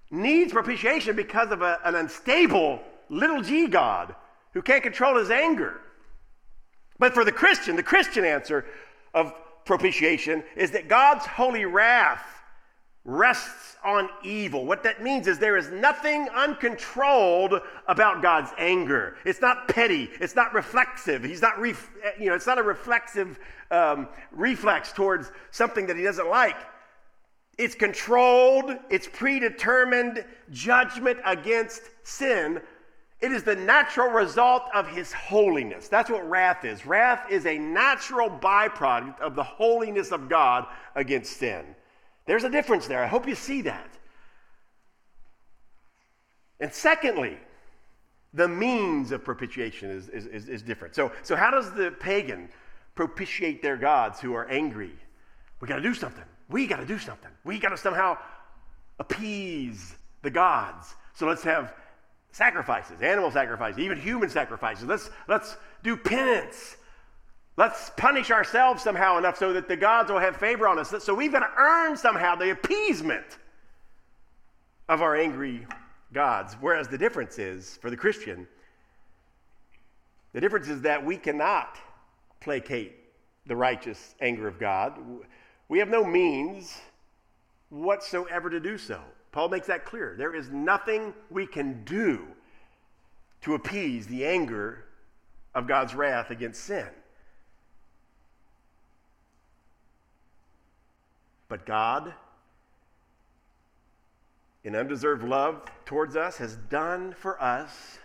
needs 0.09 0.51
propitiation 0.51 1.15
because 1.15 1.51
of 1.51 1.61
a, 1.61 1.79
an 1.85 1.95
unstable 1.95 2.81
little 3.09 3.41
g 3.41 3.67
God 3.67 4.15
who 4.53 4.61
can't 4.61 4.83
control 4.83 5.17
his 5.17 5.29
anger. 5.29 5.79
But 7.01 7.15
for 7.15 7.25
the 7.25 7.31
Christian, 7.31 7.75
the 7.75 7.81
Christian 7.81 8.23
answer 8.23 8.63
of 9.15 9.33
propitiation 9.65 10.43
is 10.55 10.69
that 10.71 10.87
God's 10.87 11.25
holy 11.25 11.65
wrath 11.65 12.23
rests 13.05 13.75
on 13.83 14.07
evil. 14.23 14.67
What 14.67 14.83
that 14.83 15.01
means 15.01 15.25
is 15.25 15.39
there 15.39 15.57
is 15.57 15.71
nothing 15.71 16.29
uncontrolled 16.29 17.55
about 17.87 18.21
God's 18.21 18.51
anger. 18.59 19.15
It's 19.25 19.41
not 19.41 19.67
petty. 19.67 20.11
It's 20.19 20.35
not 20.35 20.53
reflexive. 20.53 21.23
He's 21.23 21.41
not, 21.41 21.59
ref, 21.59 21.89
you 22.19 22.27
know, 22.27 22.35
it's 22.35 22.45
not 22.45 22.59
a 22.59 22.63
reflexive 22.63 23.39
um, 23.71 24.07
reflex 24.31 24.91
towards 24.91 25.31
something 25.49 25.87
that 25.87 25.97
he 25.97 26.03
doesn't 26.03 26.29
like. 26.29 26.57
It's 27.57 27.73
controlled. 27.73 28.77
It's 28.91 29.07
predetermined 29.11 30.23
judgment 30.51 31.17
against 31.25 31.81
sin. 32.03 32.61
It 33.21 33.31
is 33.31 33.43
the 33.43 33.55
natural 33.55 34.09
result 34.09 34.63
of 34.73 34.87
his 34.87 35.13
holiness. 35.13 35.87
That's 35.87 36.09
what 36.09 36.27
wrath 36.27 36.65
is. 36.65 36.85
Wrath 36.85 37.29
is 37.29 37.45
a 37.45 37.57
natural 37.57 38.29
byproduct 38.29 39.19
of 39.19 39.35
the 39.35 39.43
holiness 39.43 40.11
of 40.11 40.27
God 40.27 40.65
against 40.95 41.37
sin. 41.37 41.63
There's 42.25 42.43
a 42.43 42.49
difference 42.49 42.87
there. 42.87 43.03
I 43.03 43.07
hope 43.07 43.27
you 43.27 43.35
see 43.35 43.61
that. 43.61 43.89
And 46.59 46.73
secondly, 46.73 47.37
the 48.33 48.47
means 48.47 49.11
of 49.11 49.23
propitiation 49.23 49.91
is, 49.91 50.09
is, 50.09 50.25
is, 50.25 50.49
is, 50.49 50.61
different. 50.61 50.95
So, 50.95 51.11
so, 51.21 51.35
how 51.35 51.51
does 51.51 51.71
the 51.73 51.91
pagan 51.99 52.49
propitiate 52.95 53.61
their 53.61 53.77
gods 53.77 54.19
who 54.19 54.33
are 54.33 54.47
angry? 54.47 54.93
We 55.59 55.67
got 55.67 55.75
to 55.75 55.81
do 55.81 55.93
something. 55.93 56.23
We 56.49 56.67
got 56.67 56.77
to 56.77 56.85
do 56.85 56.97
something. 56.97 57.31
We 57.43 57.59
got 57.59 57.69
to 57.69 57.77
somehow 57.77 58.17
appease 58.99 59.95
the 60.21 60.29
gods. 60.29 60.95
So 61.13 61.27
let's 61.27 61.43
have 61.43 61.73
sacrifices, 62.31 63.01
animal 63.01 63.31
sacrifices, 63.31 63.79
even 63.79 63.99
human 63.99 64.29
sacrifices. 64.29 64.85
Let's, 64.85 65.09
let's 65.27 65.57
do 65.83 65.97
penance. 65.97 66.77
Let's 67.57 67.91
punish 67.97 68.31
ourselves 68.31 68.81
somehow 68.81 69.17
enough 69.17 69.37
so 69.37 69.53
that 69.53 69.67
the 69.67 69.75
gods 69.75 70.11
will 70.11 70.19
have 70.19 70.37
favor 70.37 70.67
on 70.67 70.79
us. 70.79 70.93
So 70.99 71.13
we've 71.13 71.31
got 71.31 71.39
to 71.39 71.51
earn 71.57 71.97
somehow 71.97 72.35
the 72.35 72.51
appeasement 72.51 73.37
of 74.87 75.01
our 75.01 75.15
angry 75.15 75.67
gods. 76.13 76.55
Whereas 76.59 76.87
the 76.87 76.97
difference 76.97 77.37
is, 77.39 77.77
for 77.81 77.89
the 77.89 77.97
Christian, 77.97 78.47
the 80.33 80.39
difference 80.39 80.69
is 80.69 80.81
that 80.81 81.03
we 81.03 81.17
cannot 81.17 81.77
placate 82.39 82.93
the 83.45 83.55
righteous 83.55 84.15
anger 84.21 84.47
of 84.47 84.59
God. 84.59 84.97
We 85.67 85.79
have 85.79 85.89
no 85.89 86.03
means 86.03 86.79
whatsoever 87.69 88.49
to 88.49 88.59
do 88.59 88.77
so. 88.77 89.01
Paul 89.31 89.49
makes 89.49 89.67
that 89.67 89.85
clear. 89.85 90.15
There 90.17 90.35
is 90.35 90.49
nothing 90.49 91.13
we 91.29 91.45
can 91.45 91.83
do 91.83 92.27
to 93.41 93.55
appease 93.55 94.07
the 94.07 94.25
anger 94.25 94.85
of 95.55 95.67
God's 95.67 95.95
wrath 95.95 96.29
against 96.29 96.63
sin. 96.63 96.87
But 101.47 101.65
God, 101.65 102.13
in 104.63 104.75
undeserved 104.75 105.23
love 105.23 105.63
towards 105.85 106.15
us, 106.15 106.37
has 106.37 106.55
done 106.69 107.13
for 107.17 107.41
us 107.41 107.99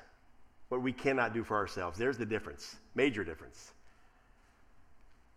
what 0.69 0.83
we 0.83 0.93
cannot 0.93 1.33
do 1.33 1.45
for 1.45 1.57
ourselves. 1.57 1.99
There's 1.99 2.19
the 2.19 2.27
difference, 2.27 2.77
major 2.95 3.23
difference. 3.23 3.73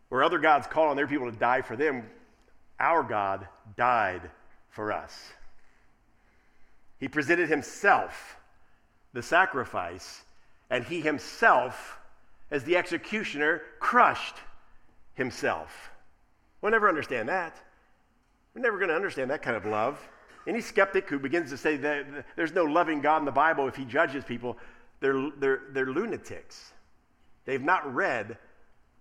Where 0.10 0.24
other 0.24 0.40
gods 0.40 0.66
call 0.66 0.88
on 0.88 0.96
their 0.96 1.08
people 1.08 1.32
to 1.32 1.38
die 1.38 1.62
for 1.62 1.76
them, 1.76 2.10
our 2.80 3.04
God 3.04 3.48
died 3.78 4.32
for 4.72 4.92
us. 4.92 5.32
He 7.00 7.08
presented 7.08 7.50
himself, 7.50 8.38
the 9.14 9.24
sacrifice, 9.24 10.24
and 10.70 10.84
he 10.84 11.02
himself, 11.02 11.98
as 12.52 12.64
the 12.64 12.78
executioner, 12.78 13.62
crushed 13.80 14.36
himself. 15.14 15.92
We'll 16.62 16.72
never 16.72 16.90
understand 16.90 17.30
that. 17.30 17.56
We're 18.54 18.62
never 18.62 18.78
going 18.78 18.90
to 18.90 18.96
understand 18.96 19.32
that 19.32 19.42
kind 19.42 19.56
of 19.56 19.66
love. 19.66 20.00
Any 20.48 20.62
skeptic 20.62 21.10
who 21.10 21.20
begins 21.20 21.50
to 21.52 21.58
say 21.58 21.78
that 21.78 22.26
there's 22.36 22.54
no 22.54 22.64
loving 22.64 23.02
God 23.02 23.18
in 23.18 23.26
the 23.26 23.32
Bible 23.32 23.68
if 23.68 23.76
he 23.76 23.86
judges 23.86 24.24
people, 24.24 24.58
they're, 25.00 25.30
they're, 25.38 25.62
they're 25.72 25.92
lunatics. 25.92 26.74
They've 27.46 27.62
not 27.62 27.94
read 27.94 28.38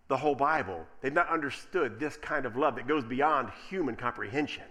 the 0.09 0.17
whole 0.17 0.35
Bible. 0.35 0.87
They've 1.01 1.13
not 1.13 1.29
understood 1.29 1.99
this 1.99 2.17
kind 2.17 2.47
of 2.47 2.57
love 2.57 2.77
that 2.77 2.87
goes 2.87 3.05
beyond 3.05 3.51
human 3.69 3.97
comprehension. 3.97 4.65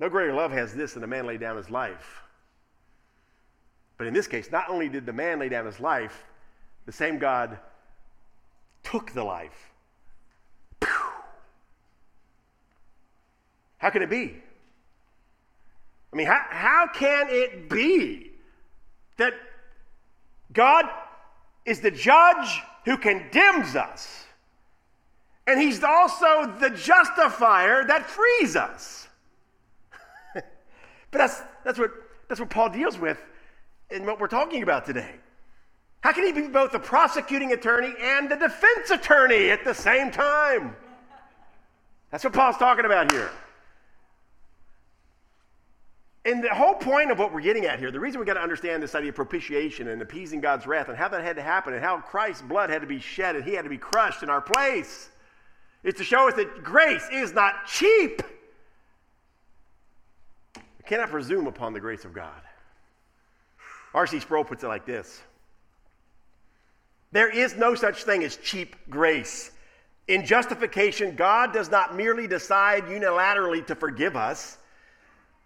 No 0.00 0.08
greater 0.08 0.32
love 0.32 0.50
has 0.50 0.74
this 0.74 0.94
than 0.94 1.04
a 1.04 1.06
man 1.06 1.26
lay 1.26 1.36
down 1.36 1.56
his 1.56 1.70
life. 1.70 2.22
But 3.98 4.06
in 4.06 4.14
this 4.14 4.26
case, 4.26 4.50
not 4.50 4.68
only 4.68 4.88
did 4.88 5.06
the 5.06 5.12
man 5.12 5.38
lay 5.38 5.50
down 5.50 5.66
his 5.66 5.78
life, 5.78 6.24
the 6.86 6.92
same 6.92 7.18
God 7.18 7.58
took 8.82 9.12
the 9.12 9.22
life 9.22 9.70
How 13.80 13.88
can 13.88 14.02
it 14.02 14.10
be? 14.10 14.36
I 16.12 16.16
mean, 16.16 16.26
how, 16.26 16.44
how 16.50 16.86
can 16.92 17.28
it 17.30 17.70
be 17.70 18.30
that 19.16 19.32
God 20.52 20.84
is 21.64 21.80
the 21.80 21.90
judge 21.90 22.60
who 22.84 22.98
condemns 22.98 23.76
us, 23.76 24.26
and 25.46 25.58
He's 25.58 25.82
also 25.82 26.54
the 26.60 26.68
justifier 26.70 27.86
that 27.86 28.04
frees 28.04 28.54
us? 28.54 29.08
But 31.10 31.18
that's, 31.18 31.42
that's, 31.64 31.78
what, 31.78 31.90
that's 32.28 32.40
what 32.40 32.50
Paul 32.50 32.70
deals 32.70 32.98
with 32.98 33.18
in 33.90 34.06
what 34.06 34.20
we're 34.20 34.28
talking 34.28 34.62
about 34.62 34.86
today. 34.86 35.14
How 36.00 36.12
can 36.12 36.24
he 36.24 36.32
be 36.32 36.48
both 36.48 36.72
the 36.72 36.78
prosecuting 36.78 37.52
attorney 37.52 37.92
and 38.00 38.30
the 38.30 38.36
defense 38.36 38.90
attorney 38.90 39.50
at 39.50 39.64
the 39.64 39.74
same 39.74 40.10
time? 40.10 40.74
That's 42.10 42.24
what 42.24 42.32
Paul's 42.32 42.56
talking 42.56 42.84
about 42.84 43.12
here. 43.12 43.30
And 46.24 46.44
the 46.44 46.54
whole 46.54 46.74
point 46.74 47.10
of 47.10 47.18
what 47.18 47.32
we're 47.32 47.40
getting 47.40 47.64
at 47.64 47.78
here, 47.78 47.90
the 47.90 48.00
reason 48.00 48.20
we 48.20 48.26
got 48.26 48.34
to 48.34 48.42
understand 48.42 48.82
this 48.82 48.94
idea 48.94 49.08
of 49.08 49.14
propitiation 49.14 49.88
and 49.88 50.02
appeasing 50.02 50.40
God's 50.40 50.66
wrath 50.66 50.88
and 50.88 50.96
how 50.96 51.08
that 51.08 51.22
had 51.22 51.36
to 51.36 51.42
happen 51.42 51.72
and 51.72 51.82
how 51.82 51.98
Christ's 51.98 52.42
blood 52.42 52.68
had 52.68 52.82
to 52.82 52.86
be 52.86 53.00
shed 53.00 53.36
and 53.36 53.44
he 53.44 53.54
had 53.54 53.62
to 53.62 53.70
be 53.70 53.78
crushed 53.78 54.22
in 54.22 54.28
our 54.28 54.40
place 54.40 55.08
is 55.82 55.94
to 55.94 56.04
show 56.04 56.28
us 56.28 56.34
that 56.34 56.62
grace 56.62 57.06
is 57.10 57.32
not 57.32 57.66
cheap. 57.66 58.22
We 60.80 60.88
cannot 60.88 61.10
presume 61.10 61.46
upon 61.46 61.74
the 61.74 61.80
grace 61.80 62.06
of 62.06 62.14
God. 62.14 62.40
R.C. 63.92 64.20
Sproul 64.20 64.44
puts 64.44 64.64
it 64.64 64.68
like 64.68 64.86
this 64.86 65.20
There 67.12 67.28
is 67.28 67.54
no 67.54 67.74
such 67.74 68.04
thing 68.04 68.24
as 68.24 68.36
cheap 68.38 68.76
grace. 68.88 69.50
In 70.08 70.24
justification, 70.24 71.16
God 71.16 71.52
does 71.52 71.70
not 71.70 71.94
merely 71.94 72.26
decide 72.26 72.84
unilaterally 72.84 73.64
to 73.66 73.74
forgive 73.74 74.16
us. 74.16 74.56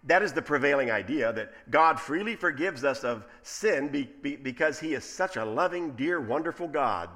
That 0.05 0.21
is 0.23 0.31
the 0.31 0.41
prevailing 0.41 0.89
idea 0.89 1.33
that 1.33 1.51
God 1.69 1.99
freely 1.99 2.37
forgives 2.37 2.85
us 2.85 3.03
of 3.03 3.25
sin 3.43 3.89
be, 3.89 4.09
be, 4.21 4.37
because 4.37 4.79
He 4.79 4.93
is 4.93 5.03
such 5.03 5.35
a 5.35 5.43
loving, 5.43 5.91
dear, 5.97 6.21
wonderful 6.21 6.69
God. 6.69 7.09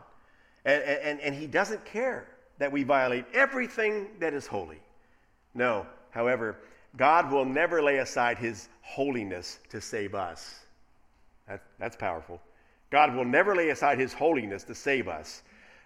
And, 0.65 0.83
and, 0.83 1.21
and 1.21 1.33
He 1.33 1.47
doesn't 1.47 1.85
care 1.85 2.27
that 2.57 2.69
we 2.69 2.83
violate 2.83 3.23
everything 3.33 4.09
that 4.19 4.33
is 4.33 4.45
holy. 4.45 4.81
No, 5.53 5.87
however, 6.11 6.57
God 6.97 7.31
will 7.31 7.45
never 7.45 7.81
lay 7.81 7.97
aside 7.97 8.37
His 8.37 8.69
holiness 8.81 9.59
to 9.69 9.79
save 9.79 10.15
us. 10.15 10.59
That, 11.47 11.61
that's 11.79 11.95
powerful. 11.95 12.41
God 12.89 13.15
will 13.15 13.25
never 13.25 13.55
lay 13.55 13.69
aside 13.69 13.99
His 13.99 14.13
holiness 14.13 14.63
to 14.63 14.75
save 14.75 15.07
us. 15.07 15.43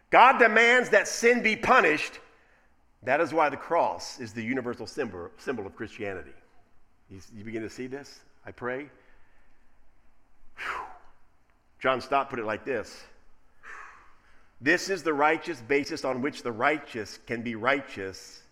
God 0.09 0.37
demands 0.37 0.89
that 0.89 1.07
sin 1.07 1.41
be 1.41 1.55
punished. 1.55 2.19
That 3.03 3.19
is 3.19 3.33
why 3.33 3.49
the 3.49 3.57
cross 3.57 4.19
is 4.19 4.31
the 4.31 4.43
universal 4.43 4.87
symbol, 4.87 5.29
symbol 5.37 5.65
of 5.65 5.75
Christianity. 5.75 6.31
You, 7.09 7.19
you 7.35 7.43
begin 7.43 7.63
to 7.63 7.69
see 7.69 7.87
this? 7.87 8.19
I 8.45 8.51
pray. 8.51 8.89
Whew. 10.57 10.85
John 11.79 11.99
Stott 11.99 12.29
put 12.29 12.39
it 12.39 12.45
like 12.45 12.63
this 12.63 13.03
This 14.61 14.89
is 14.89 15.03
the 15.03 15.13
righteous 15.13 15.59
basis 15.61 16.05
on 16.05 16.21
which 16.21 16.43
the 16.43 16.51
righteous 16.51 17.19
can 17.25 17.41
be 17.41 17.55
righteous. 17.55 18.42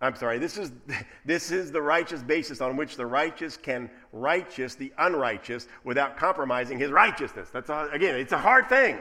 I'm 0.00 0.16
sorry, 0.16 0.38
this 0.38 0.56
is, 0.56 0.72
this 1.24 1.50
is 1.50 1.70
the 1.70 1.82
righteous 1.82 2.22
basis 2.22 2.60
on 2.60 2.76
which 2.76 2.96
the 2.96 3.06
righteous 3.06 3.56
can 3.56 3.90
righteous 4.12 4.74
the 4.74 4.92
unrighteous 4.98 5.68
without 5.84 6.16
compromising 6.16 6.78
his 6.78 6.90
righteousness. 6.90 7.50
That's 7.50 7.68
a, 7.68 7.88
again, 7.92 8.16
it's 8.16 8.32
a 8.32 8.38
hard 8.38 8.68
thing 8.68 8.98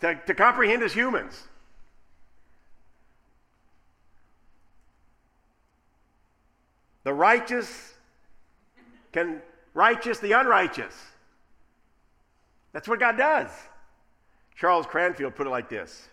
to, 0.00 0.14
to 0.26 0.34
comprehend 0.34 0.82
as 0.82 0.92
humans. 0.92 1.48
The 7.04 7.12
righteous 7.12 7.94
can 9.12 9.42
righteous 9.74 10.18
the 10.18 10.32
unrighteous. 10.32 10.94
That's 12.72 12.88
what 12.88 13.00
God 13.00 13.18
does. 13.18 13.50
Charles 14.56 14.86
Cranfield 14.86 15.34
put 15.34 15.46
it 15.46 15.50
like 15.50 15.68
this 15.68 16.08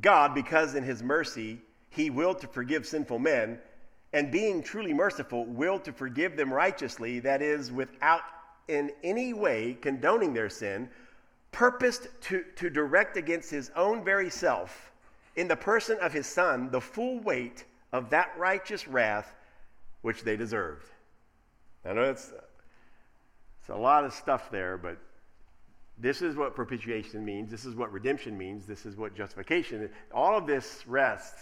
God, 0.00 0.34
because 0.34 0.74
in 0.74 0.82
his 0.82 1.02
mercy 1.02 1.60
he 1.90 2.10
willed 2.10 2.40
to 2.40 2.46
forgive 2.46 2.86
sinful 2.86 3.18
men, 3.18 3.58
and 4.12 4.30
being 4.30 4.62
truly 4.62 4.92
merciful, 4.92 5.44
willed 5.44 5.84
to 5.84 5.92
forgive 5.92 6.36
them 6.36 6.52
righteously, 6.52 7.20
that 7.20 7.42
is, 7.42 7.72
without 7.72 8.22
in 8.68 8.90
any 9.02 9.32
way 9.32 9.76
condoning 9.80 10.32
their 10.32 10.48
sin, 10.48 10.88
purposed 11.52 12.08
to, 12.20 12.44
to 12.56 12.70
direct 12.70 13.16
against 13.16 13.50
his 13.50 13.70
own 13.76 14.04
very 14.04 14.30
self, 14.30 14.92
in 15.36 15.48
the 15.48 15.56
person 15.56 15.98
of 16.00 16.12
his 16.12 16.26
Son, 16.26 16.70
the 16.70 16.80
full 16.80 17.20
weight 17.20 17.64
of 17.92 18.10
that 18.10 18.32
righteous 18.38 18.86
wrath 18.88 19.34
which 20.02 20.22
they 20.22 20.36
deserved. 20.36 20.86
I 21.84 21.92
know 21.92 22.02
it's, 22.02 22.32
it's 23.60 23.68
a 23.68 23.76
lot 23.76 24.04
of 24.04 24.12
stuff 24.12 24.50
there, 24.50 24.76
but 24.76 24.96
this 25.98 26.22
is 26.22 26.34
what 26.34 26.54
propitiation 26.54 27.24
means. 27.24 27.50
This 27.50 27.64
is 27.64 27.74
what 27.74 27.92
redemption 27.92 28.36
means. 28.36 28.66
This 28.66 28.84
is 28.84 28.96
what 28.96 29.14
justification. 29.14 29.88
All 30.12 30.36
of 30.36 30.46
this 30.46 30.84
rests 30.86 31.40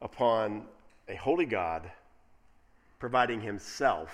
upon 0.00 0.64
a 1.08 1.16
holy 1.16 1.46
God 1.46 1.90
providing 2.98 3.40
himself 3.40 4.10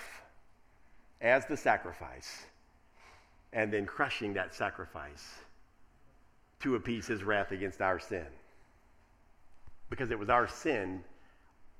as 1.21 1.45
the 1.45 1.55
sacrifice 1.55 2.45
and 3.53 3.71
then 3.71 3.85
crushing 3.85 4.33
that 4.33 4.55
sacrifice 4.55 5.35
to 6.61 6.75
appease 6.75 7.05
his 7.07 7.23
wrath 7.23 7.51
against 7.51 7.81
our 7.81 7.99
sin. 7.99 8.25
Because 9.89 10.11
it 10.11 10.17
was 10.17 10.29
our 10.29 10.47
sin 10.47 11.03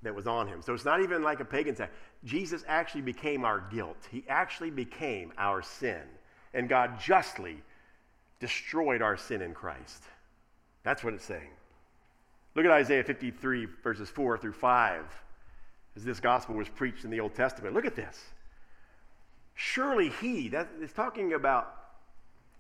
that 0.04 0.14
was 0.14 0.28
on 0.28 0.48
him. 0.48 0.62
So 0.62 0.74
it's 0.74 0.86
not 0.86 1.02
even 1.02 1.24
like 1.24 1.40
a 1.40 1.46
pagan 1.46 1.76
sacrifice. 1.76 2.00
Jesus 2.24 2.64
actually 2.68 3.02
became 3.02 3.46
our 3.46 3.60
guilt, 3.72 3.98
he 4.12 4.24
actually 4.30 4.72
became 4.72 5.34
our 5.38 5.62
sin 5.62 6.04
and 6.54 6.70
God 6.70 7.00
justly 7.00 7.62
destroyed 8.40 9.02
our 9.02 9.18
sin 9.18 9.42
in 9.42 9.54
Christ. 9.54 10.04
That's 10.84 11.04
what 11.04 11.14
it's 11.14 11.26
saying. 11.26 11.50
Look 12.56 12.66
at 12.66 12.72
Isaiah 12.72 13.04
53, 13.04 13.68
verses 13.84 14.10
4 14.10 14.38
through 14.38 14.54
5, 14.54 15.04
as 15.96 16.04
this 16.04 16.20
gospel 16.20 16.56
was 16.56 16.70
preached 16.70 17.04
in 17.04 17.12
the 17.12 17.20
Old 17.20 17.36
Testament. 17.36 17.74
Look 17.74 17.86
at 17.86 17.96
this. 17.96 18.20
Surely 19.54 20.10
he, 20.10 20.48
that 20.50 20.70
is 20.82 20.94
talking 20.94 21.34
about 21.34 21.76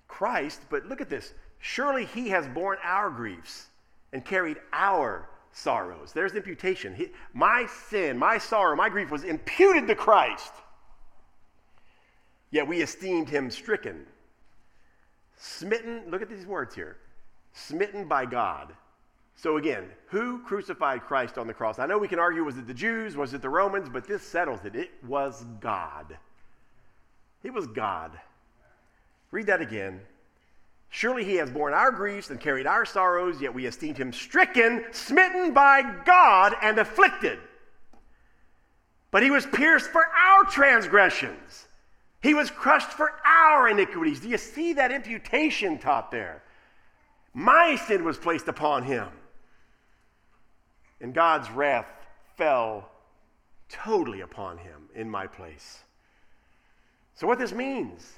Christ, 0.07 0.61
but 0.69 0.85
look 0.85 1.01
at 1.01 1.09
this. 1.09 1.33
Surely 1.59 2.05
he 2.05 2.29
has 2.29 2.47
borne 2.47 2.77
our 2.83 3.09
griefs 3.09 3.67
and 4.11 4.23
carried 4.23 4.57
our 4.73 5.29
sorrows. 5.51 6.11
There's 6.13 6.31
the 6.31 6.37
imputation. 6.37 6.93
He, 6.93 7.11
my 7.33 7.67
sin, 7.89 8.17
my 8.17 8.37
sorrow, 8.37 8.75
my 8.75 8.89
grief 8.89 9.11
was 9.11 9.23
imputed 9.23 9.87
to 9.87 9.95
Christ. 9.95 10.53
Yet 12.51 12.67
we 12.67 12.81
esteemed 12.81 13.29
him 13.29 13.51
stricken, 13.51 14.05
smitten. 15.37 16.03
Look 16.09 16.21
at 16.21 16.29
these 16.29 16.45
words 16.45 16.73
here 16.73 16.97
smitten 17.53 18.07
by 18.07 18.25
God. 18.25 18.73
So 19.35 19.57
again, 19.57 19.85
who 20.07 20.39
crucified 20.39 21.03
Christ 21.03 21.37
on 21.37 21.47
the 21.47 21.53
cross? 21.53 21.79
I 21.79 21.85
know 21.85 21.97
we 21.97 22.07
can 22.07 22.19
argue 22.19 22.43
was 22.43 22.57
it 22.57 22.67
the 22.67 22.73
Jews, 22.73 23.15
was 23.15 23.33
it 23.33 23.41
the 23.41 23.49
Romans, 23.49 23.87
but 23.89 24.05
this 24.05 24.21
settles 24.21 24.65
it. 24.65 24.75
It 24.75 24.91
was 25.07 25.45
God. 25.61 26.17
It 27.43 27.53
was 27.53 27.67
God. 27.67 28.11
Read 29.31 29.47
that 29.47 29.61
again. 29.61 30.01
Surely 30.89 31.23
he 31.23 31.35
has 31.35 31.49
borne 31.49 31.73
our 31.73 31.91
griefs 31.91 32.31
and 32.31 32.39
carried 32.39 32.67
our 32.67 32.83
sorrows, 32.83 33.39
yet 33.39 33.53
we 33.53 33.65
esteemed 33.65 33.97
him 33.97 34.11
stricken, 34.11 34.83
smitten 34.91 35.53
by 35.53 35.83
God, 36.03 36.55
and 36.61 36.77
afflicted. 36.79 37.39
But 39.11 39.23
he 39.23 39.31
was 39.31 39.45
pierced 39.45 39.89
for 39.89 40.03
our 40.03 40.43
transgressions. 40.45 41.67
He 42.21 42.33
was 42.33 42.51
crushed 42.51 42.91
for 42.91 43.13
our 43.25 43.69
iniquities. 43.69 44.19
Do 44.19 44.29
you 44.29 44.37
see 44.37 44.73
that 44.73 44.91
imputation 44.91 45.77
taught 45.77 46.11
there? 46.11 46.43
My 47.33 47.75
sin 47.75 48.03
was 48.03 48.17
placed 48.17 48.47
upon 48.47 48.83
him. 48.83 49.07
And 50.99 51.13
God's 51.13 51.49
wrath 51.49 51.87
fell 52.35 52.89
totally 53.69 54.21
upon 54.21 54.57
him 54.57 54.89
in 54.95 55.09
my 55.09 55.27
place. 55.27 55.79
So, 57.15 57.27
what 57.27 57.39
this 57.39 57.53
means? 57.53 58.13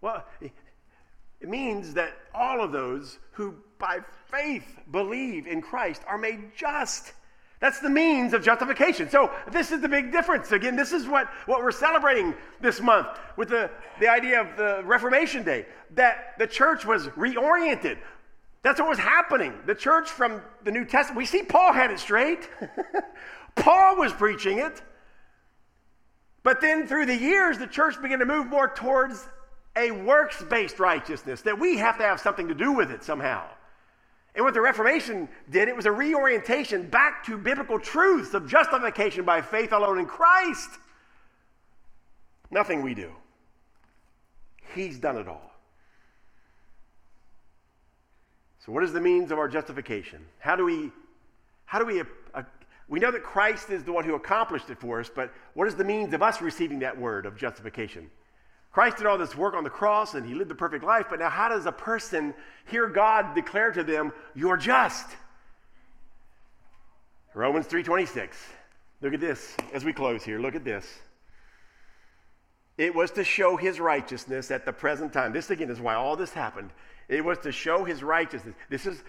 Well, 0.00 0.24
it 0.40 1.48
means 1.48 1.94
that 1.94 2.16
all 2.34 2.62
of 2.62 2.72
those 2.72 3.18
who 3.32 3.54
by 3.78 4.00
faith 4.30 4.78
believe 4.90 5.46
in 5.46 5.60
Christ 5.60 6.02
are 6.06 6.18
made 6.18 6.54
just 6.56 7.12
that's 7.58 7.80
the 7.80 7.88
means 7.88 8.34
of 8.34 8.44
justification. 8.44 9.08
So, 9.08 9.30
this 9.50 9.70
is 9.70 9.80
the 9.80 9.88
big 9.88 10.12
difference. 10.12 10.52
Again, 10.52 10.76
this 10.76 10.92
is 10.92 11.06
what, 11.06 11.28
what 11.46 11.62
we're 11.62 11.70
celebrating 11.70 12.34
this 12.60 12.80
month 12.80 13.08
with 13.36 13.48
the, 13.48 13.70
the 13.98 14.08
idea 14.08 14.40
of 14.40 14.56
the 14.56 14.82
Reformation 14.84 15.42
Day 15.42 15.64
that 15.94 16.38
the 16.38 16.46
church 16.46 16.84
was 16.84 17.06
reoriented. 17.08 17.96
That's 18.62 18.80
what 18.80 18.88
was 18.88 18.98
happening. 18.98 19.54
The 19.64 19.74
church 19.74 20.10
from 20.10 20.42
the 20.64 20.70
New 20.70 20.84
Testament, 20.84 21.16
we 21.16 21.24
see 21.24 21.42
Paul 21.42 21.72
had 21.72 21.90
it 21.90 21.98
straight. 21.98 22.48
Paul 23.54 23.96
was 23.96 24.12
preaching 24.12 24.58
it. 24.58 24.82
But 26.42 26.60
then 26.60 26.86
through 26.86 27.06
the 27.06 27.16
years, 27.16 27.58
the 27.58 27.66
church 27.66 28.00
began 28.02 28.18
to 28.18 28.26
move 28.26 28.46
more 28.46 28.68
towards 28.68 29.26
a 29.76 29.90
works 29.90 30.42
based 30.42 30.78
righteousness, 30.78 31.42
that 31.42 31.58
we 31.58 31.76
have 31.78 31.96
to 31.98 32.04
have 32.04 32.20
something 32.20 32.48
to 32.48 32.54
do 32.54 32.72
with 32.72 32.90
it 32.90 33.02
somehow. 33.02 33.46
And 34.36 34.44
what 34.44 34.52
the 34.52 34.60
Reformation 34.60 35.30
did, 35.50 35.66
it 35.66 35.74
was 35.74 35.86
a 35.86 35.92
reorientation 35.92 36.88
back 36.88 37.24
to 37.24 37.38
biblical 37.38 37.80
truths 37.80 38.34
of 38.34 38.46
justification 38.46 39.24
by 39.24 39.40
faith 39.40 39.72
alone 39.72 39.98
in 39.98 40.04
Christ. 40.04 40.68
Nothing 42.50 42.82
we 42.82 42.92
do. 42.94 43.10
He's 44.74 44.98
done 44.98 45.16
it 45.16 45.26
all. 45.26 45.52
So, 48.58 48.72
what 48.72 48.84
is 48.84 48.92
the 48.92 49.00
means 49.00 49.30
of 49.30 49.38
our 49.38 49.48
justification? 49.48 50.26
How 50.38 50.54
do 50.54 50.66
we, 50.66 50.92
how 51.64 51.78
do 51.78 51.86
we, 51.86 52.02
uh, 52.34 52.42
we 52.88 53.00
know 53.00 53.10
that 53.10 53.22
Christ 53.22 53.70
is 53.70 53.84
the 53.84 53.92
one 53.92 54.04
who 54.04 54.16
accomplished 54.16 54.68
it 54.68 54.78
for 54.78 55.00
us, 55.00 55.08
but 55.12 55.32
what 55.54 55.66
is 55.66 55.76
the 55.76 55.84
means 55.84 56.12
of 56.12 56.22
us 56.22 56.42
receiving 56.42 56.80
that 56.80 56.98
word 56.98 57.24
of 57.24 57.38
justification? 57.38 58.10
Christ 58.76 58.98
did 58.98 59.06
all 59.06 59.16
this 59.16 59.34
work 59.34 59.54
on 59.54 59.64
the 59.64 59.70
cross 59.70 60.12
and 60.12 60.26
he 60.26 60.34
lived 60.34 60.50
the 60.50 60.54
perfect 60.54 60.84
life, 60.84 61.06
but 61.08 61.18
now 61.18 61.30
how 61.30 61.48
does 61.48 61.64
a 61.64 61.72
person 61.72 62.34
hear 62.66 62.86
God 62.86 63.34
declare 63.34 63.72
to 63.72 63.82
them, 63.82 64.12
"You're 64.34 64.58
just"? 64.58 65.16
Romans 67.32 67.66
3:26. 67.66 68.36
Look 69.00 69.14
at 69.14 69.20
this 69.20 69.56
as 69.72 69.82
we 69.82 69.94
close 69.94 70.24
here. 70.24 70.38
Look 70.38 70.54
at 70.54 70.62
this. 70.62 71.00
It 72.76 72.94
was 72.94 73.10
to 73.12 73.24
show 73.24 73.56
his 73.56 73.80
righteousness 73.80 74.50
at 74.50 74.66
the 74.66 74.74
present 74.74 75.10
time. 75.10 75.32
This 75.32 75.48
again 75.48 75.70
is 75.70 75.80
why 75.80 75.94
all 75.94 76.14
this 76.14 76.34
happened. 76.34 76.70
It 77.08 77.24
was 77.24 77.38
to 77.38 77.52
show 77.52 77.84
his 77.84 78.02
righteousness. 78.04 78.54
This 78.68 78.84
is 78.84 79.02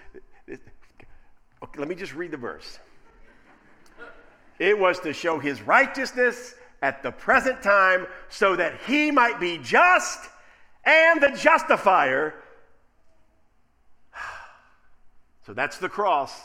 this, 0.46 0.60
okay, 1.62 1.78
let 1.78 1.90
me 1.90 1.96
just 1.96 2.16
read 2.16 2.32
the 2.32 2.38
verse. 2.38 2.80
It 4.60 4.80
was 4.80 5.02
to 5.02 5.12
show 5.12 5.40
his 5.40 5.62
righteousness 5.62 6.56
at 6.82 7.04
the 7.04 7.12
present 7.12 7.62
time 7.62 8.06
so 8.30 8.56
that 8.56 8.80
he 8.86 9.12
might 9.12 9.40
be 9.40 9.58
just 9.58 10.30
and 10.86 11.22
the 11.22 11.30
justifier. 11.30 12.34
So 15.46 15.54
that's 15.54 15.78
the 15.78 15.88
cross. 15.88 16.38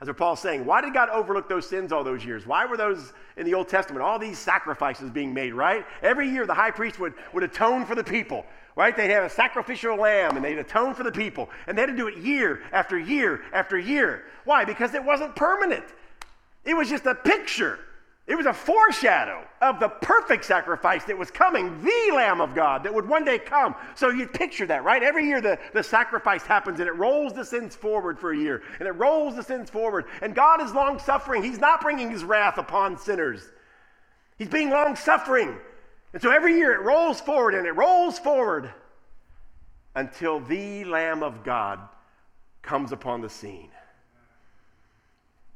That's 0.00 0.08
what 0.08 0.16
Paul's 0.16 0.40
saying. 0.40 0.64
Why 0.64 0.80
did 0.80 0.92
God 0.92 1.08
overlook 1.10 1.48
those 1.48 1.68
sins 1.68 1.92
all 1.92 2.02
those 2.02 2.24
years? 2.24 2.46
Why 2.46 2.66
were 2.66 2.76
those 2.76 3.12
in 3.36 3.46
the 3.46 3.54
Old 3.54 3.68
Testament? 3.68 4.02
All 4.02 4.18
these 4.18 4.40
sacrifices 4.40 5.08
being 5.08 5.32
made, 5.32 5.54
right? 5.54 5.86
Every 6.02 6.28
year 6.28 6.46
the 6.46 6.54
high 6.54 6.72
priest 6.72 6.98
would, 6.98 7.14
would 7.32 7.44
atone 7.44 7.84
for 7.84 7.94
the 7.94 8.02
people, 8.02 8.44
right? 8.74 8.96
They'd 8.96 9.10
have 9.10 9.22
a 9.22 9.30
sacrificial 9.30 9.96
lamb 9.96 10.34
and 10.34 10.44
they'd 10.44 10.58
atone 10.58 10.94
for 10.94 11.04
the 11.04 11.12
people. 11.12 11.48
And 11.68 11.78
they 11.78 11.82
had 11.82 11.90
to 11.90 11.96
do 11.96 12.08
it 12.08 12.16
year 12.16 12.62
after 12.72 12.98
year 12.98 13.42
after 13.52 13.78
year. 13.78 14.24
Why? 14.44 14.64
Because 14.64 14.94
it 14.94 15.04
wasn't 15.04 15.36
permanent, 15.36 15.84
it 16.64 16.74
was 16.74 16.88
just 16.88 17.06
a 17.06 17.14
picture 17.14 17.78
It 18.30 18.36
was 18.36 18.46
a 18.46 18.52
foreshadow 18.52 19.44
of 19.60 19.80
the 19.80 19.88
perfect 19.88 20.44
sacrifice 20.44 21.02
that 21.06 21.18
was 21.18 21.32
coming, 21.32 21.82
the 21.82 22.14
Lamb 22.14 22.40
of 22.40 22.54
God 22.54 22.84
that 22.84 22.94
would 22.94 23.08
one 23.08 23.24
day 23.24 23.40
come. 23.40 23.74
So 23.96 24.10
you 24.10 24.28
picture 24.28 24.66
that, 24.66 24.84
right? 24.84 25.02
Every 25.02 25.26
year 25.26 25.40
the, 25.40 25.58
the 25.74 25.82
sacrifice 25.82 26.44
happens 26.44 26.78
and 26.78 26.88
it 26.88 26.92
rolls 26.92 27.32
the 27.32 27.44
sins 27.44 27.74
forward 27.74 28.20
for 28.20 28.30
a 28.30 28.38
year 28.38 28.62
and 28.78 28.86
it 28.86 28.92
rolls 28.92 29.34
the 29.34 29.42
sins 29.42 29.68
forward. 29.68 30.04
And 30.22 30.32
God 30.32 30.62
is 30.62 30.72
long 30.72 31.00
suffering. 31.00 31.42
He's 31.42 31.58
not 31.58 31.80
bringing 31.80 32.08
his 32.08 32.22
wrath 32.22 32.56
upon 32.56 32.96
sinners, 32.96 33.42
He's 34.38 34.46
being 34.46 34.70
long 34.70 34.94
suffering. 34.94 35.58
And 36.12 36.22
so 36.22 36.30
every 36.30 36.54
year 36.54 36.72
it 36.72 36.82
rolls 36.82 37.20
forward 37.20 37.56
and 37.56 37.66
it 37.66 37.72
rolls 37.72 38.20
forward 38.20 38.70
until 39.96 40.38
the 40.38 40.84
Lamb 40.84 41.24
of 41.24 41.42
God 41.42 41.80
comes 42.62 42.92
upon 42.92 43.22
the 43.22 43.28
scene. 43.28 43.70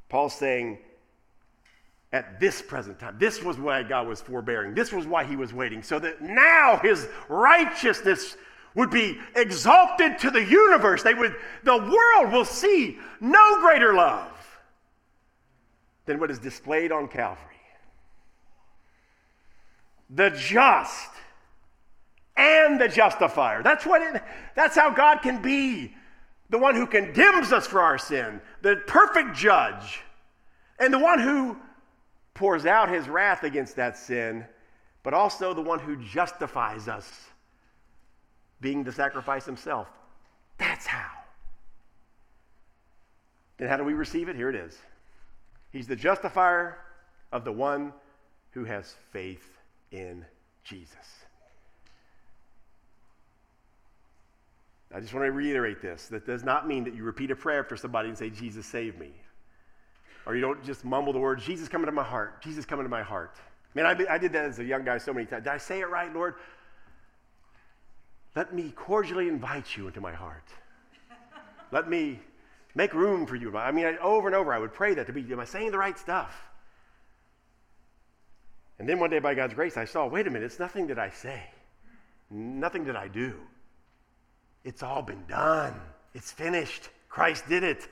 Paul's 0.09 0.35
saying, 0.35 0.79
at 2.15 2.39
this 2.39 2.63
present 2.63 2.97
time. 3.01 3.17
This 3.19 3.43
was 3.43 3.59
why 3.59 3.83
God 3.83 4.07
was 4.07 4.21
forbearing. 4.21 4.73
This 4.73 4.93
was 4.93 5.05
why 5.05 5.25
he 5.25 5.35
was 5.35 5.53
waiting, 5.53 5.83
so 5.83 5.99
that 5.99 6.23
now 6.23 6.77
his 6.77 7.09
righteousness 7.29 8.37
would 8.77 8.89
be 8.89 9.19
exalted 9.35 10.21
to 10.21 10.31
the 10.31 10.43
universe. 10.43 11.03
They 11.03 11.13
would, 11.13 11.35
the 11.65 11.77
world 11.77 12.33
will 12.33 12.45
see 12.45 12.99
no 13.21 13.61
greater 13.61 13.95
love 13.95 14.31
than 16.07 16.21
what 16.21 16.31
is 16.31 16.39
displayed 16.39 16.93
on 16.93 17.09
Calvary. 17.09 17.41
The 20.11 20.31
just 20.31 21.11
and 22.37 22.81
the 22.81 22.87
justifier. 22.87 23.65
That's 23.65 23.85
what 23.85 24.03
it, 24.03 24.23
that's 24.55 24.77
how 24.77 24.91
God 24.91 25.19
can 25.19 25.43
be. 25.43 25.93
The 26.51 26.59
one 26.59 26.77
who 26.77 26.87
condemns 26.87 27.53
us 27.53 27.67
for 27.67 27.81
our 27.81 27.99
sin, 27.99 28.41
the 28.63 28.77
perfect 28.87 29.35
judge, 29.35 30.03
and 30.79 30.95
the 30.95 30.99
one 31.01 31.19
who 31.19 31.57
pours 32.35 32.67
out 32.67 32.89
his 32.89 33.09
wrath 33.09 33.45
against 33.45 33.77
that 33.77 33.97
sin, 33.97 34.45
but 35.03 35.15
also 35.15 35.55
the 35.55 35.63
one 35.63 35.79
who 35.79 35.97
justifies 35.97 36.89
us, 36.89 37.29
being 38.61 38.85
the 38.85 38.93
sacrifice 38.93 39.45
himself. 39.45 39.89
That's 40.59 40.87
how. 40.87 41.11
Then 43.57 43.69
how 43.69 43.77
do 43.77 43.85
we 43.85 43.95
receive 43.95 44.29
it? 44.29 44.37
Here 44.37 44.51
it 44.51 44.57
is. 44.57 44.77
He's 45.71 45.87
the 45.87 45.97
justifier 45.97 46.79
of 47.33 47.45
the 47.45 47.53
one 47.53 47.93
who 48.51 48.65
has 48.65 48.95
faith 49.13 49.59
in 49.91 50.25
Jesus. 50.65 51.25
I 54.95 55.01
just 55.01 55.13
want 55.13 55.27
to 55.27 55.33
reiterate 55.33 55.83
this. 55.83 56.07
That 56.07 56.25
does 56.25 56.45
not 56.45 56.69
mean 56.69 56.85
that 56.85 56.95
you 56.95 57.03
repeat 57.03 57.33
a 57.33 57.37
prayer 57.37 57.61
after 57.61 57.77
somebody 57.77 58.09
and 58.09 58.17
say, 58.17 58.31
Jesus, 58.31 58.65
save 58.65 58.97
me. 58.99 59.13
Or 60.27 60.35
you 60.35 60.41
don't 60.41 60.63
just 60.65 60.85
mumble 60.85 61.13
the 61.13 61.19
words, 61.19 61.45
Jesus, 61.45 61.69
come 61.69 61.83
into 61.83 61.93
my 61.93 62.03
heart. 62.03 62.43
Jesus, 62.43 62.65
come 62.65 62.81
into 62.81 62.91
my 62.91 63.03
heart. 63.03 63.37
Man, 63.75 63.87
I, 63.87 64.15
I 64.15 64.19
did 64.19 64.33
that 64.33 64.45
as 64.45 64.59
a 64.59 64.65
young 64.65 64.85
guy 64.85 64.99
so 64.99 65.13
many 65.13 65.27
times. 65.27 65.45
Did 65.45 65.53
I 65.53 65.59
say 65.59 65.81
it 65.81 65.89
right, 65.91 66.13
Lord? 66.15 66.37
Let 68.35 68.55
me 68.55 68.73
cordially 68.75 69.29
invite 69.29 69.77
you 69.77 69.87
into 69.87 70.01
my 70.01 70.13
heart. 70.13 70.49
Let 71.71 71.89
me 71.89 72.21
make 72.75 72.95
room 72.95 73.27
for 73.27 73.37
you. 73.37 73.57
I 73.57 73.71
mean, 73.73 73.87
I, 73.87 73.97
over 73.99 74.29
and 74.29 74.35
over, 74.35 74.53
I 74.53 74.59
would 74.59 74.73
pray 74.73 74.95
that 74.95 75.07
to 75.07 75.13
be, 75.13 75.21
am 75.33 75.41
I 75.41 75.45
saying 75.45 75.71
the 75.71 75.79
right 75.79 75.99
stuff? 75.99 76.35
And 78.79 78.89
then 78.89 78.99
one 78.99 79.11
day, 79.11 79.21
by 79.21 79.35
God's 79.35 79.55
grace, 79.55 79.77
I 79.77 79.85
saw, 79.85 80.07
wait 80.07 80.27
a 80.27 80.31
minute, 80.31 80.47
it's 80.47 80.59
nothing 80.59 80.89
that 80.89 80.99
I 80.99 81.11
say, 81.11 81.43
nothing 82.31 82.85
that 82.87 82.97
I 82.97 83.09
do. 83.09 83.35
It's 84.65 84.83
all 84.83 85.03
been 85.03 85.25
done. 85.29 85.75
It's 86.15 86.33
finished. 86.33 86.89
Christ 87.09 87.49
did 87.49 87.63
it. 87.63 87.87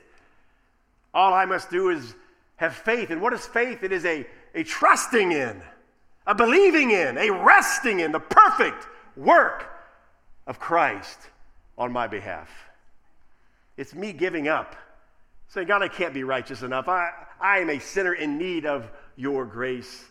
All 1.13 1.33
I 1.33 1.45
must 1.45 1.69
do 1.69 1.89
is 1.89 2.15
have 2.57 2.75
faith. 2.75 3.09
And 3.09 3.21
what 3.21 3.33
is 3.33 3.45
faith? 3.45 3.83
It 3.83 3.91
is 3.91 4.05
a, 4.05 4.25
a 4.55 4.63
trusting 4.63 5.31
in, 5.31 5.61
a 6.27 6.35
believing 6.35 6.91
in, 6.91 7.17
a 7.17 7.29
resting 7.29 7.99
in 7.99 8.11
the 8.11 8.19
perfect 8.19 8.87
work 9.15 9.69
of 10.47 10.59
Christ 10.59 11.19
on 11.77 11.91
my 11.91 12.07
behalf. 12.07 12.49
It's 13.77 13.93
me 13.93 14.13
giving 14.13 14.47
up, 14.47 14.75
saying, 15.47 15.67
God, 15.67 15.81
I 15.81 15.87
can't 15.87 16.13
be 16.13 16.23
righteous 16.23 16.61
enough. 16.61 16.87
I, 16.87 17.09
I 17.41 17.59
am 17.59 17.69
a 17.69 17.79
sinner 17.79 18.13
in 18.13 18.37
need 18.37 18.65
of 18.65 18.89
your 19.15 19.45
grace. 19.45 20.05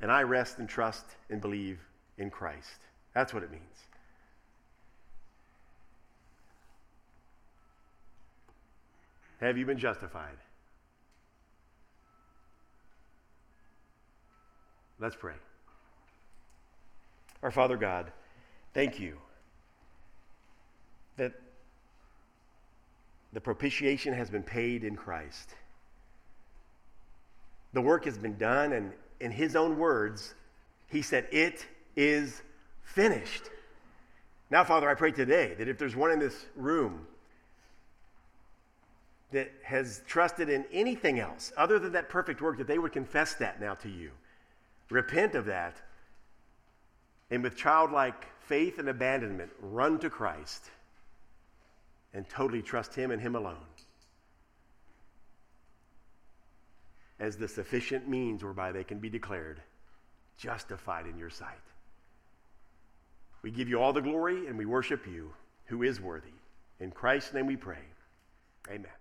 And 0.00 0.10
I 0.10 0.22
rest 0.22 0.58
and 0.58 0.68
trust 0.68 1.04
and 1.30 1.40
believe 1.40 1.78
in 2.18 2.30
Christ. 2.30 2.80
That's 3.14 3.32
what 3.32 3.42
it 3.42 3.50
means. 3.50 3.62
Have 9.40 9.58
you 9.58 9.66
been 9.66 9.78
justified? 9.78 10.36
Let's 14.98 15.16
pray. 15.16 15.34
Our 17.42 17.50
Father 17.50 17.76
God, 17.76 18.10
thank 18.72 18.98
you 18.98 19.18
that 21.16 21.32
the 23.32 23.40
propitiation 23.40 24.14
has 24.14 24.30
been 24.30 24.42
paid 24.42 24.84
in 24.84 24.96
Christ. 24.96 25.50
The 27.72 27.82
work 27.82 28.06
has 28.06 28.16
been 28.16 28.38
done, 28.38 28.72
and 28.72 28.92
in 29.20 29.30
His 29.30 29.54
own 29.54 29.78
words, 29.78 30.34
He 30.88 31.02
said, 31.02 31.26
It 31.30 31.66
is 31.94 32.42
finished. 32.82 33.50
Now, 34.50 34.64
Father, 34.64 34.88
I 34.88 34.94
pray 34.94 35.12
today 35.12 35.54
that 35.58 35.68
if 35.68 35.76
there's 35.76 35.96
one 35.96 36.12
in 36.12 36.18
this 36.18 36.46
room 36.54 37.06
that 39.32 39.52
has 39.64 40.02
trusted 40.06 40.48
in 40.48 40.64
anything 40.72 41.18
else 41.18 41.52
other 41.56 41.78
than 41.78 41.92
that 41.92 42.08
perfect 42.08 42.40
work, 42.40 42.56
that 42.58 42.66
they 42.66 42.78
would 42.78 42.92
confess 42.92 43.34
that 43.34 43.60
now 43.60 43.74
to 43.74 43.88
you. 43.88 44.10
Repent 44.90 45.34
of 45.34 45.46
that. 45.46 45.76
And 47.30 47.42
with 47.42 47.56
childlike 47.56 48.26
faith 48.40 48.78
and 48.78 48.88
abandonment, 48.88 49.50
run 49.60 49.98
to 49.98 50.10
Christ 50.10 50.70
and 52.14 52.28
totally 52.28 52.62
trust 52.62 52.94
Him 52.94 53.10
and 53.10 53.20
Him 53.20 53.34
alone 53.34 53.56
as 57.18 57.36
the 57.36 57.48
sufficient 57.48 58.08
means 58.08 58.44
whereby 58.44 58.72
they 58.72 58.84
can 58.84 58.98
be 58.98 59.08
declared 59.08 59.60
justified 60.38 61.06
in 61.06 61.18
your 61.18 61.30
sight. 61.30 61.48
We 63.42 63.50
give 63.50 63.68
you 63.68 63.80
all 63.80 63.92
the 63.92 64.02
glory 64.02 64.46
and 64.46 64.58
we 64.58 64.66
worship 64.66 65.06
you, 65.06 65.32
who 65.66 65.82
is 65.82 66.00
worthy. 66.00 66.28
In 66.78 66.90
Christ's 66.90 67.32
name 67.32 67.46
we 67.46 67.56
pray. 67.56 67.78
Amen. 68.68 68.95